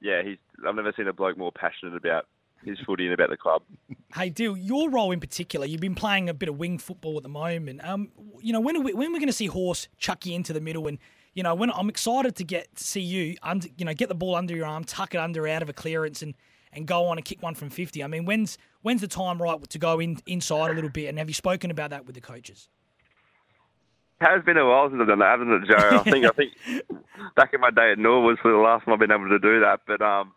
[0.00, 2.26] yeah, he's I've never seen a bloke more passionate about
[2.64, 3.62] his footy and about the club.
[4.14, 7.22] Hey, Dill, your role in particular, you've been playing a bit of wing football at
[7.22, 7.84] the moment.
[7.84, 10.52] Um, you know, when are we, when we're going to see Horse chuck you into
[10.52, 10.98] the middle, and
[11.34, 14.34] you know, when I'm excited to get see you, under, you know, get the ball
[14.34, 16.34] under your arm, tuck it under out of a clearance, and
[16.72, 18.02] and go on and kick one from fifty.
[18.02, 21.08] I mean, when's when's the time right to go in inside a little bit?
[21.08, 22.68] And have you spoken about that with the coaches?
[24.20, 25.98] has been a while since I've done that, hasn't it, Joe?
[25.98, 26.52] I think I think
[27.36, 29.60] back in my day at Norwood was the last time I've been able to do
[29.60, 29.80] that.
[29.86, 30.32] But um,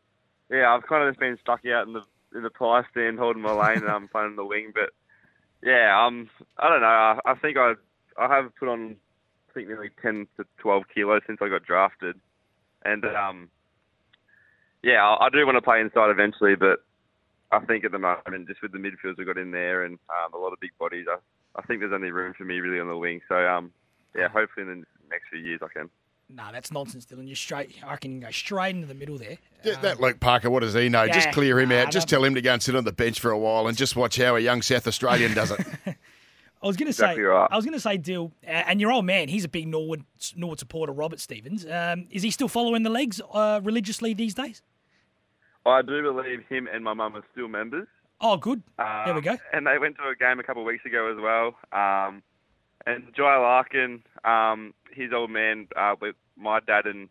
[0.50, 2.04] yeah, I've kind of just been stuck out in the
[2.36, 4.72] in the pie stand, holding my lane, and I'm playing the wing.
[4.74, 4.92] But
[5.64, 6.88] yeah, um, I don't know.
[6.88, 7.74] I, I think I
[8.20, 8.96] I have put on
[9.50, 12.20] I think nearly ten to twelve kilos since I got drafted,
[12.86, 13.50] and um,
[14.84, 16.84] yeah, I, I do want to play inside eventually, but
[17.52, 20.34] I think at the moment, just with the midfields we've got in there and um,
[20.34, 21.18] a lot of big bodies, I,
[21.60, 23.20] I think there's only room for me really on the wing.
[23.28, 23.72] So um,
[24.16, 25.90] yeah, hopefully in the next few years I can.
[26.34, 27.28] Nah, that's nonsense, Dylan.
[27.28, 27.76] You're straight.
[27.86, 29.38] I can go straight into the middle there.
[29.64, 31.08] Yeah, that Luke Parker, what does he know?
[31.08, 31.92] just clear him nah, out.
[31.92, 33.96] Just tell him to go and sit on the bench for a while and just
[33.96, 35.60] watch how a young South Australian does it.
[36.64, 37.48] I was going to Exactly say, right.
[37.52, 40.06] I was going to say, Dill, uh, and your old man, he's a big Norwood
[40.36, 41.66] Norwood supporter, Robert Stephens.
[41.66, 44.62] Um, is he still following the legs uh, religiously these days?
[45.66, 47.88] I do believe him and my mum are still members.
[48.20, 48.62] Oh, good.
[48.78, 49.38] there we Um, go.
[49.52, 51.56] And they went to a game a couple of weeks ago as well.
[51.74, 52.22] Um,
[52.86, 57.10] and Jai Larkin, um, his old man, uh, with my dad and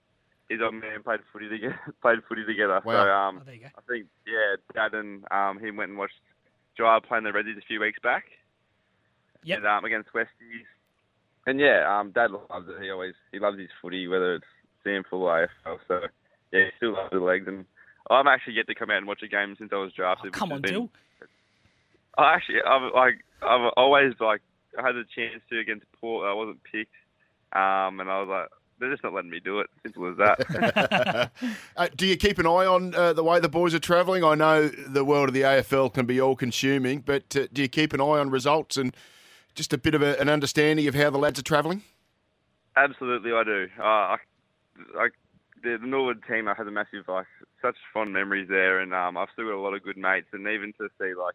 [0.49, 1.79] his old man played footy together.
[2.03, 2.81] played footy together.
[2.85, 3.29] So Wow.
[3.29, 3.67] um, Oh, there you go.
[3.77, 6.15] I think yeah, dad and um, him went and watched
[6.77, 8.25] Jai playing the Reddies a few weeks back.
[9.45, 9.59] Yep.
[9.59, 10.67] And, um, against Westies.
[11.47, 12.83] And yeah, um, dad loves it.
[12.83, 14.45] He always he loves his footy, whether it's
[14.85, 15.79] SANFL or AFL.
[15.89, 16.01] So
[16.53, 17.47] yeah, he still loves the legs.
[17.49, 17.65] And
[18.11, 20.33] I'm actually yet to come out and watch a game since I was drafted.
[20.35, 20.91] Oh, come which on, has been- Dill.
[22.19, 24.43] I actually, I've like, I've always like,
[24.79, 26.27] I had a chance to against Port.
[26.29, 26.93] I wasn't picked,
[27.55, 28.49] um, and I was like,
[28.81, 29.69] they're just not letting me do it.
[29.83, 31.31] Simple as that.
[31.77, 34.23] Uh, do you keep an eye on uh, the way the boys are travelling?
[34.23, 37.69] I know the world of the AFL can be all consuming, but uh, do you
[37.69, 38.95] keep an eye on results and
[39.55, 41.83] just a bit of a, an understanding of how the lads are travelling?
[42.77, 43.69] Absolutely, I do.
[43.79, 44.17] Uh, I,
[44.99, 45.09] I,
[45.63, 47.27] the, the Norwood team, I had a massive, like,
[47.63, 50.29] such fond memories there, and um, I've still got a lot of good mates.
[50.33, 51.35] And even to see, like,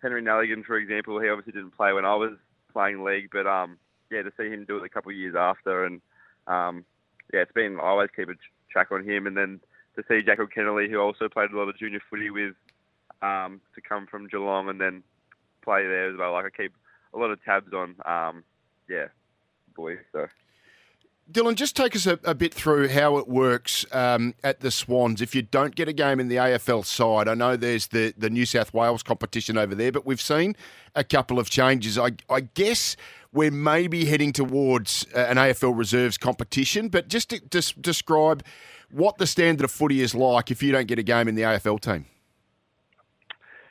[0.00, 2.32] Henry Nelligan, for example, he obviously didn't play when I was
[2.72, 3.78] playing league, but um,
[4.10, 6.00] yeah, to see him do it a couple of years after, and
[6.46, 6.84] um,
[7.32, 7.78] yeah, it's been.
[7.80, 8.34] I always keep a
[8.70, 9.60] track on him, and then
[9.96, 12.54] to see Jacob Kennelly, who also played a lot of junior footy with,
[13.20, 15.02] um, to come from Geelong and then
[15.62, 16.32] play there as well.
[16.32, 16.72] Like I keep
[17.14, 18.44] a lot of tabs on, um,
[18.88, 19.06] yeah,
[19.76, 19.98] boys.
[20.12, 20.26] So.
[21.32, 25.22] Dylan, just take us a, a bit through how it works um, at the Swans.
[25.22, 28.28] If you don't get a game in the AFL side, I know there's the, the
[28.28, 30.54] New South Wales competition over there, but we've seen
[30.94, 31.96] a couple of changes.
[31.96, 32.96] I, I guess
[33.32, 38.44] we're maybe heading towards uh, an AFL reserves competition, but just to just describe
[38.90, 41.42] what the standard of footy is like if you don't get a game in the
[41.42, 42.04] AFL team.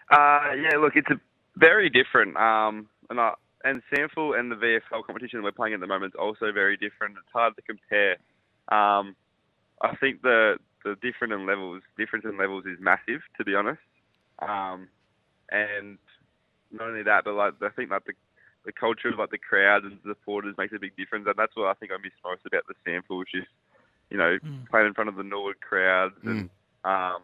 [0.09, 1.19] Uh, yeah, look, it's a
[1.57, 2.35] very different.
[2.37, 6.19] Um, and I, and SANFL and the VFL competition we're playing at the moment is
[6.19, 7.15] also very different.
[7.17, 8.17] It's hard to compare.
[8.69, 9.15] Um,
[9.81, 13.81] I think the the different in levels difference in levels is massive, to be honest.
[14.39, 14.87] Um,
[15.49, 15.97] and
[16.71, 18.13] not only that, but like I think like the
[18.65, 21.55] the culture of like the crowd and the supporters makes a big difference, and that's
[21.55, 23.45] what I think I miss most about the SANFL, which is
[24.09, 24.37] you know
[24.69, 26.49] playing in front of the Norwood crowds and
[26.83, 27.17] um,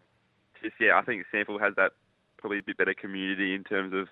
[0.62, 1.93] just yeah, I think SANFL has that
[2.38, 4.08] probably a bit better community in terms of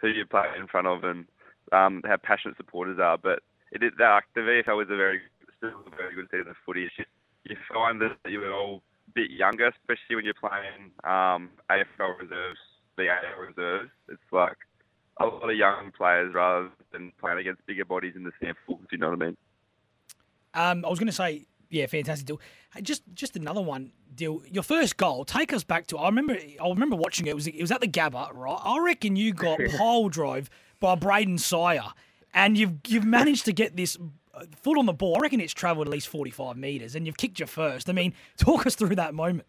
[0.00, 1.26] who you play in front of and
[1.72, 3.18] um, how passionate supporters are.
[3.18, 3.40] But
[3.72, 5.20] it is that the VFL is a very
[5.56, 6.84] still a very good season of footy.
[6.84, 7.08] It's just
[7.44, 12.58] you find that you're all a bit younger, especially when you're playing um, AFL reserves,
[12.96, 13.90] the AFL reserves.
[14.08, 14.56] It's like
[15.18, 18.54] a lot of young players rather than playing against bigger bodies in the SANFL.
[18.66, 19.36] Do you know what I mean?
[20.54, 22.40] Um, I was going to say, yeah, fantastic deal.
[22.74, 24.42] Hey, Just, just another one, deal.
[24.50, 25.24] Your first goal.
[25.24, 25.98] Take us back to.
[25.98, 26.36] I remember.
[26.60, 27.30] I remember watching it.
[27.30, 28.60] It was, it was at the Gabba, right?
[28.64, 31.92] I reckon you got pole drove by Braden Sire,
[32.34, 33.96] and you've you've managed to get this
[34.34, 35.16] uh, foot on the ball.
[35.18, 37.88] I reckon it's travelled at least forty five meters, and you've kicked your first.
[37.88, 39.46] I mean, talk us through that moment.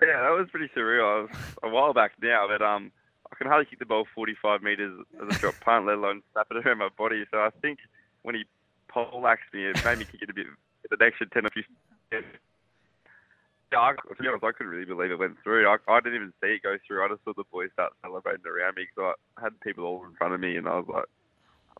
[0.00, 1.28] Yeah, that was pretty surreal.
[1.28, 2.92] Was a while back now, but um,
[3.32, 6.46] I can hardly kick the ball 45 metres as a drop punt, let alone snap
[6.50, 7.24] it around my body.
[7.32, 7.80] So I think
[8.22, 8.44] when he
[8.88, 10.46] poleaxed me, it made me kick it a bit,
[10.90, 12.24] an extra 10 or 15.
[13.72, 15.68] Yeah, I, to be honest, I couldn't really believe it went through.
[15.68, 17.04] I, I didn't even see it go through.
[17.04, 20.14] I just saw the boys start celebrating around me because I had people all in
[20.16, 21.04] front of me, and I was like,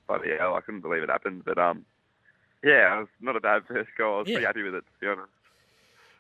[0.07, 1.45] bloody hell, I couldn't believe it happened.
[1.45, 1.87] But um,
[2.63, 4.17] yeah, it was not a bad first goal.
[4.17, 5.31] I was pretty happy with it, to be honest.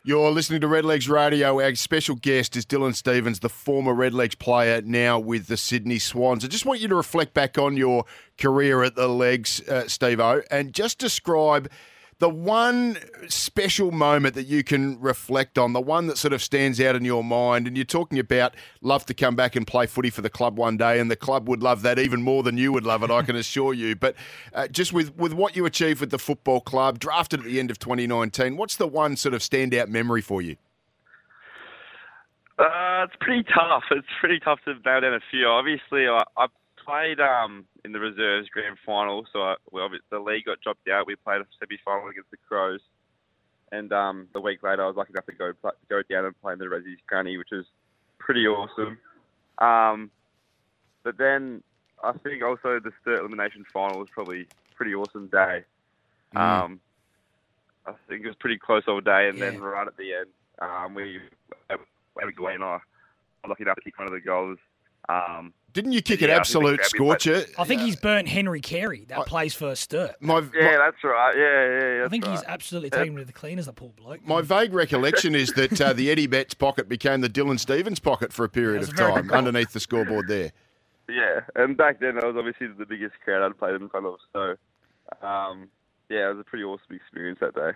[0.04, 1.60] You're listening to Redlegs Radio.
[1.60, 6.44] Our special guest is Dylan Stephens, the former Redlegs player, now with the Sydney Swans.
[6.44, 8.04] I just want you to reflect back on your
[8.38, 11.68] career at the Legs, uh, Steve O, and just describe
[12.18, 16.80] the one special moment that you can reflect on, the one that sort of stands
[16.80, 17.66] out in your mind.
[17.68, 20.76] And you're talking about love to come back and play footy for the club one
[20.76, 23.22] day, and the club would love that even more than you would love it, I
[23.22, 23.94] can assure you.
[23.94, 24.16] But
[24.52, 27.70] uh, just with, with what you achieved with the football club, drafted at the end
[27.70, 30.56] of 2019, what's the one sort of standout memory for you?
[32.58, 33.84] Uh, it's pretty tough.
[33.92, 35.46] It's pretty tough to nail down a few.
[35.46, 36.46] Obviously, I, I
[36.88, 41.06] played um, in the reserves grand final, so I, well, the league got dropped out.
[41.06, 42.80] We played a semi final against the Crows,
[43.70, 45.52] and um, the week later, I was lucky enough to go
[45.90, 47.66] go down and play in the Resi's Granny, which was
[48.18, 48.98] pretty awesome.
[49.58, 50.10] Um,
[51.02, 51.62] but then
[52.02, 55.64] I think also the Sturt elimination final was probably a pretty awesome day.
[56.34, 56.40] Mm.
[56.40, 56.80] Um,
[57.86, 60.28] I think it was pretty close all day, and then right at the end,
[60.60, 61.20] um, we
[62.16, 62.78] we go and I
[63.46, 64.58] lucky enough to kick one of the goals.
[65.08, 66.86] Um, Didn't you kick yeah, an absolute we played-
[67.20, 67.44] scorcher?
[67.56, 70.20] I think he's burnt Henry Carey that plays for Sturt.
[70.20, 71.36] My, yeah, that's right.
[71.36, 72.04] Yeah, yeah, yeah.
[72.04, 72.52] I think that's he's right.
[72.52, 72.98] absolutely Yeah.
[72.98, 74.26] taken to the cleaners, the poor bloke.
[74.26, 78.32] My vague recollection is that uh, the Eddie Betts pocket became the Dylan Stephens pocket
[78.32, 80.50] for a period That's of time good underneath the scoreboard there.
[81.08, 84.16] Yeah, and back then I was obviously the biggest crowd I'd played in front of.
[84.32, 84.56] So,
[85.24, 85.68] um,
[86.08, 87.70] yeah, it was a pretty awesome experience that day.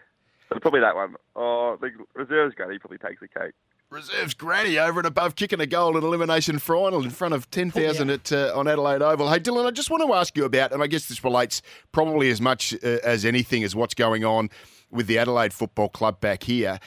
[0.48, 1.14] So probably that one.
[1.36, 3.52] Oh, the reserves granny probably takes the cake.
[3.92, 8.08] Reserves Granny over and above kicking a goal in elimination final in front of 10,000
[8.08, 9.30] at uh, on Adelaide Oval.
[9.30, 11.60] Hey, Dylan, I just want to ask you about, and I guess this relates
[11.92, 14.48] probably as much uh, as anything as what's going on
[14.90, 16.80] with the Adelaide Football Club back here.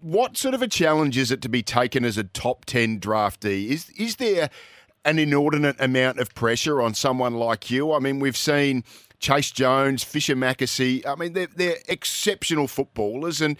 [0.00, 3.68] What sort of a challenge is it to be taken as a top 10 draftee?
[3.68, 4.50] Is, is there
[5.04, 7.92] an inordinate amount of pressure on someone like you?
[7.92, 8.82] I mean, we've seen
[9.20, 11.06] Chase Jones, Fischer McAsey.
[11.06, 13.56] I mean, they're, they're exceptional footballers, and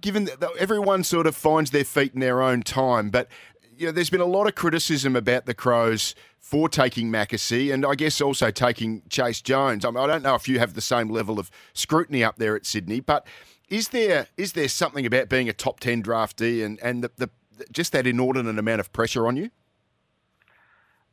[0.00, 3.28] given that everyone sort of finds their feet in their own time, but
[3.76, 7.84] you know, there's been a lot of criticism about the Crows for taking McAsey, and
[7.84, 9.84] I guess also taking Chase Jones.
[9.84, 12.54] I, mean, I don't know if you have the same level of scrutiny up there
[12.54, 13.26] at Sydney, but
[13.68, 17.30] is there is there something about being a top ten draftee and and the, the
[17.72, 19.50] just that inordinate amount of pressure on you?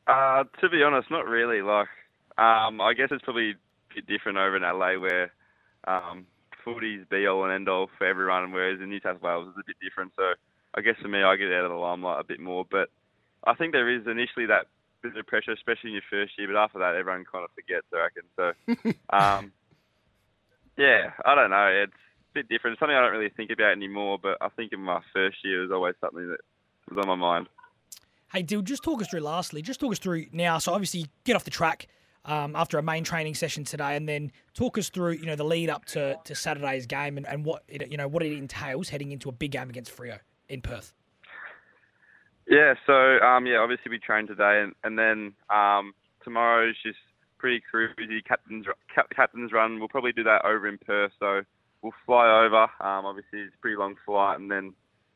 [0.08, 1.62] Uh, to be honest, not really.
[1.62, 1.88] Like,
[2.38, 5.32] um, I guess it's probably a bit different over in SA where
[5.88, 6.26] um,
[6.64, 9.68] footy's be all and end all for everyone, whereas in New South Wales it's a
[9.68, 10.12] bit different.
[10.16, 10.34] So
[10.74, 12.66] I guess for me, I get out of the limelight a bit more.
[12.70, 12.90] But
[13.46, 14.68] I think there is initially that
[15.02, 16.48] bit of pressure, especially in your first year.
[16.48, 18.24] But after that, everyone kind of forgets, I reckon.
[18.36, 19.52] So, um,
[20.78, 21.68] yeah, I don't know.
[21.84, 22.74] It's a bit different.
[22.74, 24.20] It's something I don't really think about anymore.
[24.22, 26.40] But I think in my first year, it was always something that
[26.90, 27.48] was on my mind.
[28.32, 29.62] Hey, Dill, just talk us through lastly.
[29.62, 30.58] Just talk us through now.
[30.60, 31.88] So obviously, you get off the track
[32.26, 35.44] um, after a main training session today, and then talk us through you know the
[35.44, 38.90] lead up to, to Saturday's game and, and what it, you know what it entails
[38.90, 40.20] heading into a big game against Freo
[40.50, 40.94] in Perth.
[42.48, 45.94] Yeah, so um, yeah, obviously we train today, and, and then um,
[46.24, 47.00] tomorrow's just
[47.38, 48.66] pretty cruisy captain's
[49.16, 49.80] captain's run.
[49.80, 51.42] We'll probably do that over in Perth, so
[51.82, 52.64] we'll fly over.
[52.64, 54.74] Um, obviously, it's a pretty long flight, and then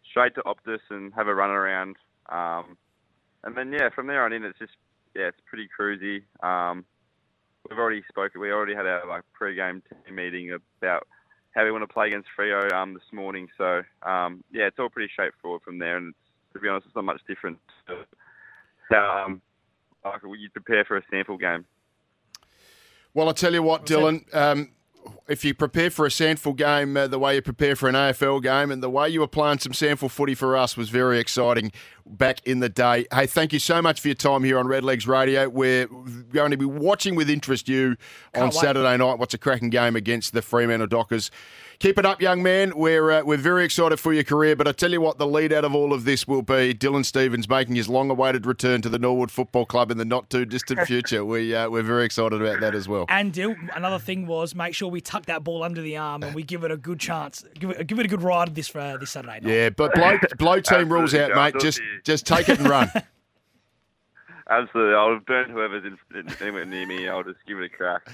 [0.09, 1.97] straight to Optus and have a run around.
[2.29, 2.77] Um,
[3.43, 4.73] and then yeah, from there on in, it's just
[5.15, 6.23] yeah, it's pretty cruisy.
[6.43, 6.85] Um,
[7.69, 8.41] we've already spoken.
[8.41, 11.07] We already had our like pre-game team meeting about
[11.51, 13.47] how we want to play against Freo um, this morning.
[13.57, 15.97] So um, yeah, it's all pretty straightforward from there.
[15.97, 16.13] And
[16.53, 18.05] to be honest, it's not much different to
[18.89, 19.41] how um,
[20.03, 21.65] like you prepare for a SANFL game.
[23.13, 24.33] Well, I tell you what, Dylan.
[24.35, 24.71] Um,
[25.27, 28.41] if you prepare for a SANFL game uh, the way you prepare for an AFL
[28.41, 31.71] game and the way you were playing some SANFL footy for us was very exciting
[32.05, 33.05] back in the day.
[33.11, 35.49] Hey, thank you so much for your time here on Redlegs Radio.
[35.49, 35.87] We're
[36.31, 37.97] going to be watching with interest you
[38.33, 38.61] on Can't wait.
[38.61, 39.19] Saturday night.
[39.19, 41.31] What's a cracking game against the Fremantle Dockers.
[41.79, 42.71] Keep it up, young man.
[42.75, 45.51] We're uh, we're very excited for your career, but I tell you what, the lead
[45.51, 48.97] out of all of this will be Dylan Stephens making his long-awaited return to the
[48.97, 51.25] Norwood Football Club in the not too distant future.
[51.25, 53.05] we uh, we're very excited about that as well.
[53.09, 56.33] And Dill, another thing was make sure we tuck that ball under the arm and
[56.33, 58.97] we give it a good chance, give it give it a good ride this uh,
[58.97, 59.43] this Saturday night.
[59.43, 61.53] Yeah, but blow, blow team rules out, mate.
[61.53, 61.61] Josh.
[61.61, 62.89] Just just take it and run.
[64.49, 67.09] Absolutely, I'll burn whoever's in, in, anywhere near me.
[67.09, 68.07] I'll just give it a crack.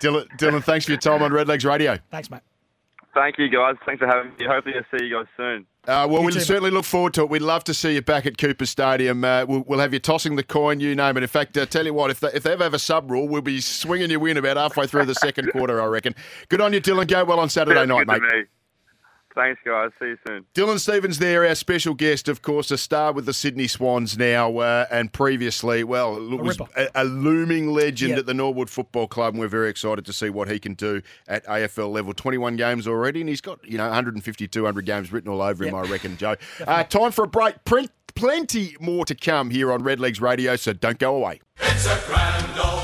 [0.00, 1.98] Dylan, Dylan, thanks for your time on Redlegs Radio.
[2.10, 2.40] Thanks, mate.
[3.14, 3.76] Thank you, guys.
[3.84, 4.46] Thanks for having me.
[4.46, 5.66] Hopefully, I'll see you guys soon.
[5.86, 7.28] Uh, well, You we'll certainly look forward to it.
[7.28, 9.22] We'd love to see you back at Coopers Stadium.
[9.24, 11.22] Uh, we'll, we'll have you tossing the coin, you name it.
[11.22, 13.28] In fact, uh, tell you what, if they, if they ever have a sub rule,
[13.28, 16.14] we'll be swinging you in about halfway through the second quarter, I reckon.
[16.48, 17.08] Good on you, Dylan.
[17.08, 18.46] Go well on Saturday Sounds night, good mate.
[19.34, 19.46] To me.
[19.46, 19.90] Thanks, guys.
[20.00, 20.44] See you soon.
[20.54, 24.58] Dylan Stephens there, our special guest, of course, a star with the Sydney Swans now,
[24.58, 28.18] uh, and previously, well, look, was a, a looming legend Yeah.
[28.18, 31.02] at the Norwood Football Club, and we're very excited to see what he can do
[31.28, 32.12] at AFL level.
[32.14, 35.74] 21 games already, and he's got, you know, 150, 200 games written all over him,
[35.74, 35.84] Yep.
[35.86, 36.36] I reckon, Joe.
[36.66, 37.62] Uh, time for a break.
[37.64, 41.40] Pre- plenty more to come here on Red Legs Radio, so don't go away.
[41.60, 42.81] It's a grand old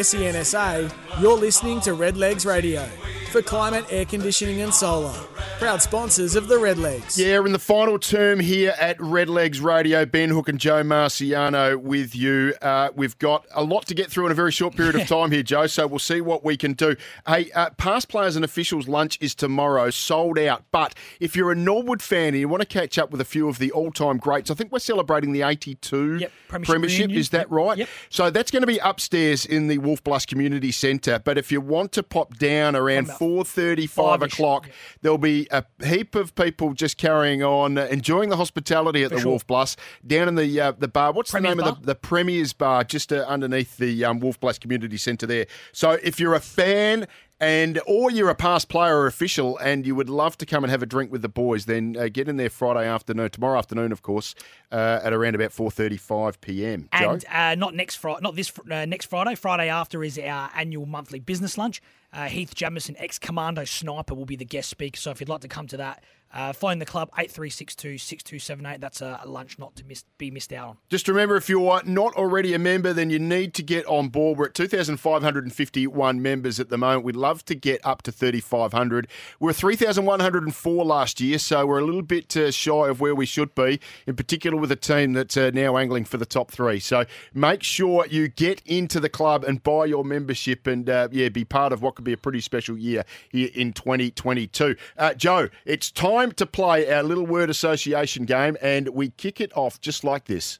[0.00, 2.84] SENSA, you're listening to Redlegs Radio
[3.32, 5.14] for climate, air conditioning, and solar.
[5.58, 7.16] Proud sponsors of the Redlegs.
[7.16, 11.78] Yeah, in the final term here at Red Legs Radio, Ben Hook and Joe Marciano
[11.78, 12.52] with you.
[12.60, 15.30] Uh, we've got a lot to get through in a very short period of time
[15.30, 16.94] here, Joe, so we'll see what we can do.
[17.26, 20.62] Hey, uh, past players and officials lunch is tomorrow, sold out.
[20.72, 23.48] But if you're a Norwood fan and you want to catch up with a few
[23.48, 27.18] of the all time greats, I think we're celebrating the 82 Yep, Premiership reunion.
[27.18, 27.78] Is that right?
[27.78, 27.88] yep.
[28.10, 31.18] So that's going to be upstairs in the Wolf Bluff Community Centre.
[31.18, 34.68] But if you want to pop down around 4.30, 5 five-ish, o'clock,
[35.00, 39.16] there'll be a heap of people just carrying on, uh, enjoying the hospitality at For
[39.16, 39.30] the sure.
[39.30, 39.76] Wolf Bluffs,
[40.06, 41.12] down in the uh, the bar.
[41.12, 41.72] What's Premier's the name Bar?
[41.72, 45.46] of the, the Premier's Bar, just uh, underneath the um, Wolf Bluffs Community Centre there.
[45.72, 47.06] So if you're a fan
[47.38, 50.70] and or you're a past player or official and you would love to come and
[50.70, 53.92] have a drink with the boys, then uh, get in there Friday afternoon, tomorrow afternoon,
[53.92, 54.34] of course,
[54.72, 56.88] uh, at around about 4.35 p.m.
[56.92, 59.34] And uh, not next Friday, not this uh, next Friday.
[59.34, 61.82] Friday after is our annual monthly business lunch.
[62.12, 64.96] Uh, Heath Jamison, ex commando sniper, will be the guest speaker.
[64.96, 66.02] So if you'd like to come to that,
[66.32, 68.80] uh, phone the club 8362 6278.
[68.80, 70.76] That's a lunch not to miss, be missed out on.
[70.88, 74.38] Just remember, if you're not already a member, then you need to get on board.
[74.38, 77.04] We're at 2,551 members at the moment.
[77.04, 79.08] We'd love to get up to 3,500.
[79.40, 83.26] We were 3,104 last year, so we're a little bit uh, shy of where we
[83.26, 86.80] should be, in particular with a team that's uh, now angling for the top three.
[86.80, 91.28] So make sure you get into the club and buy your membership and, uh, yeah,
[91.28, 94.76] be part of what could be a pretty special year here in 2022.
[94.98, 99.52] Uh, Joe, it's time to play our little word association game, and we kick it
[99.56, 100.58] off just like this.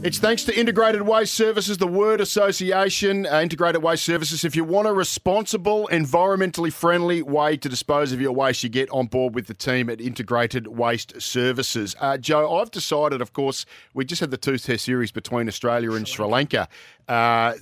[0.00, 4.44] It's thanks to Integrated Waste Services, the Word Association, uh, Integrated Waste Services.
[4.44, 8.88] If you want a responsible, environmentally friendly way to dispose of your waste, you get
[8.90, 11.96] on board with the team at Integrated Waste Services.
[11.98, 16.06] Uh, Joe, I've decided, of course, we just had the two-test series between Australia and
[16.06, 16.68] Sri Lanka.
[17.08, 17.54] Uh,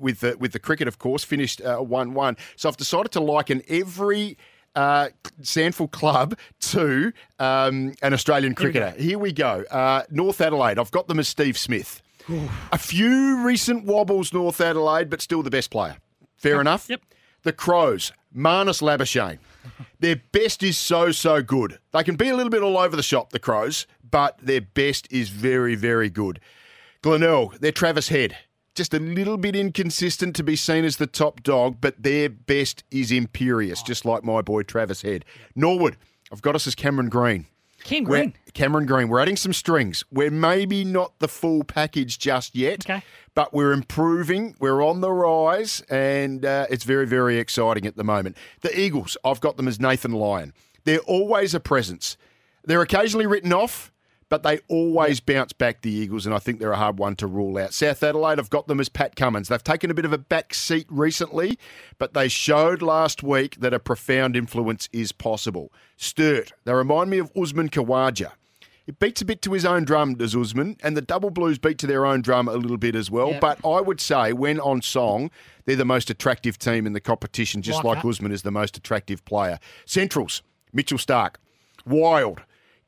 [0.00, 2.36] with the with the cricket, of course, finished uh, one-one.
[2.56, 4.36] So I've decided to liken every
[4.74, 5.08] uh,
[5.40, 9.02] SANFL club to um, an Australian Here we cricketer.
[9.02, 9.64] Here we go.
[9.70, 10.78] Uh, North Adelaide.
[10.78, 12.02] I've got them as Steve Smith.
[12.72, 15.96] A few recent wobbles, North Adelaide, but still the best player.
[16.36, 16.88] Fair enough.
[16.88, 17.02] Yep.
[17.42, 18.12] The Crows.
[18.34, 19.38] Marnus Labuschagne.
[20.00, 21.78] Their best is so so good.
[21.92, 25.10] They can be a little bit all over the shop, the Crows, but their best
[25.10, 26.40] is very very good.
[27.02, 27.58] Glenelg.
[27.60, 28.36] They're Travis Head.
[28.74, 32.82] Just a little bit inconsistent to be seen as the top dog, but their best
[32.90, 35.24] is imperious, just like my boy Travis Head.
[35.54, 35.96] Norwood,
[36.32, 37.46] I've got us as Cameron Green.
[37.84, 38.34] Ken We're- Green.
[38.52, 39.08] Cameron Green.
[39.08, 40.04] We're adding some strings.
[40.10, 43.02] We're maybe not the full package just yet, Okay.
[43.34, 44.56] but we're improving.
[44.58, 48.36] We're on the rise, and uh, it's very, very exciting at the moment.
[48.62, 50.52] The Eagles, I've got them as Nathan Lyon.
[50.84, 52.16] They're always a presence.
[52.64, 53.92] They're occasionally written off,
[54.34, 57.28] but they always bounce back, the Eagles, and I think they're a hard one to
[57.28, 57.72] rule out.
[57.72, 59.46] South Adelaide, I've got them as Pat Cummins.
[59.46, 61.56] They've taken a bit of a back seat recently,
[61.98, 65.72] but they showed last week that a profound influence is possible.
[65.96, 68.32] Sturt, they remind me of Usman Khawaja.
[68.88, 71.78] It beats a bit to his own drum, does Usman, and the Double Blues beat
[71.78, 73.30] to their own drum a little bit as well.
[73.30, 73.40] Yep.
[73.40, 75.30] But I would say, when on song,
[75.64, 78.04] they're the most attractive team in the competition, just Like like.
[78.04, 79.60] Usman is the most attractive player.
[79.86, 81.36] Centrals, Mitchell Starc,
[81.86, 82.40] wild,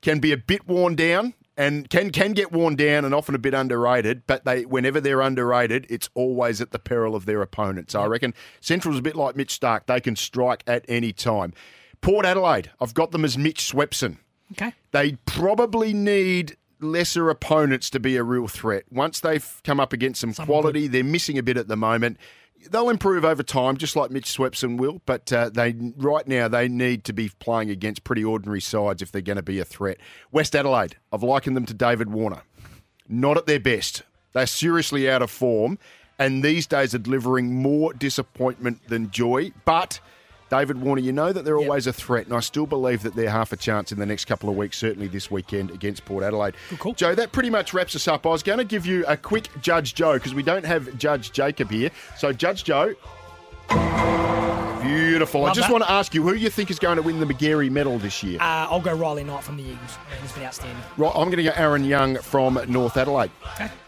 [0.07, 3.39] can be a bit worn down and can can get worn down and often a
[3.39, 7.93] bit underrated, but they whenever they're underrated, it's always at the peril of their opponents.
[7.93, 11.55] I reckon Central's a bit like Mitch Starc; they can strike at any time.
[12.03, 14.19] Port Adelaide, I've got them as Mitch Swepson.
[14.53, 14.73] Okay.
[14.93, 18.85] They probably need lesser opponents to be a real threat.
[18.93, 22.17] Once they've come up against some quality, they're missing a bit at the moment.
[22.71, 25.01] They'll improve over time, just like Mitch Swepson will.
[25.07, 29.13] But uh, they right now they need to be playing against pretty ordinary sides if
[29.13, 29.99] they're going to be a threat.
[30.33, 32.43] West Adelaide, I've likened them to David Warner.
[33.09, 34.03] Not at their best.
[34.33, 35.79] They're seriously out of form,
[36.19, 39.53] and these days are delivering more disappointment than joy.
[39.65, 40.01] But
[40.49, 43.31] David Warner, you know that they're always a threat, and I still believe that they're
[43.31, 46.55] half a chance in the next couple of weeks, certainly this weekend against Port Adelaide.
[46.79, 48.27] Cool, Joe, that pretty much wraps us up.
[48.27, 51.33] I was going to give you a quick Judge Joe because we don't have Judge
[51.33, 51.91] Jacob here.
[52.17, 52.95] So, Judge Joe.
[54.87, 55.47] Beautiful.
[55.47, 55.73] I just that.
[55.73, 58.23] want to ask you who you think is going to win the Magarey medal this
[58.23, 58.39] year?
[58.41, 59.97] Uh, I'll go Riley Knight from the Eagles.
[60.23, 60.77] He's been outstanding.
[60.97, 63.31] Right, I'm going to go Aaron Young from North Adelaide.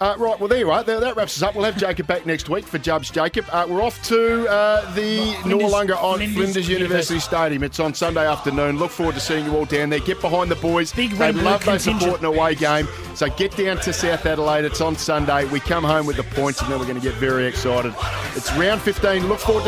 [0.01, 0.83] Uh, right, well, there you are.
[0.83, 1.55] There, that wraps us up.
[1.55, 3.45] We'll have Jacob back next week for Judge Jacob.
[3.53, 7.21] Uh, we're off to uh, the Flinders- on Flinders Flinders, University University.
[7.21, 7.63] Stadium.
[7.63, 8.79] It's on Sunday afternoon.
[8.79, 10.01] Look forward to seeing you all down there.
[10.01, 10.93] Get behind the boys.
[10.93, 12.89] Big they love their support in away game.
[13.15, 14.65] So get down to South Adelaide.
[14.65, 15.45] It's on Sunday.
[15.47, 17.95] We come home with the points, and then we're going to get very excited.
[18.35, 19.29] It's round 15.
[19.29, 19.68] Look forward to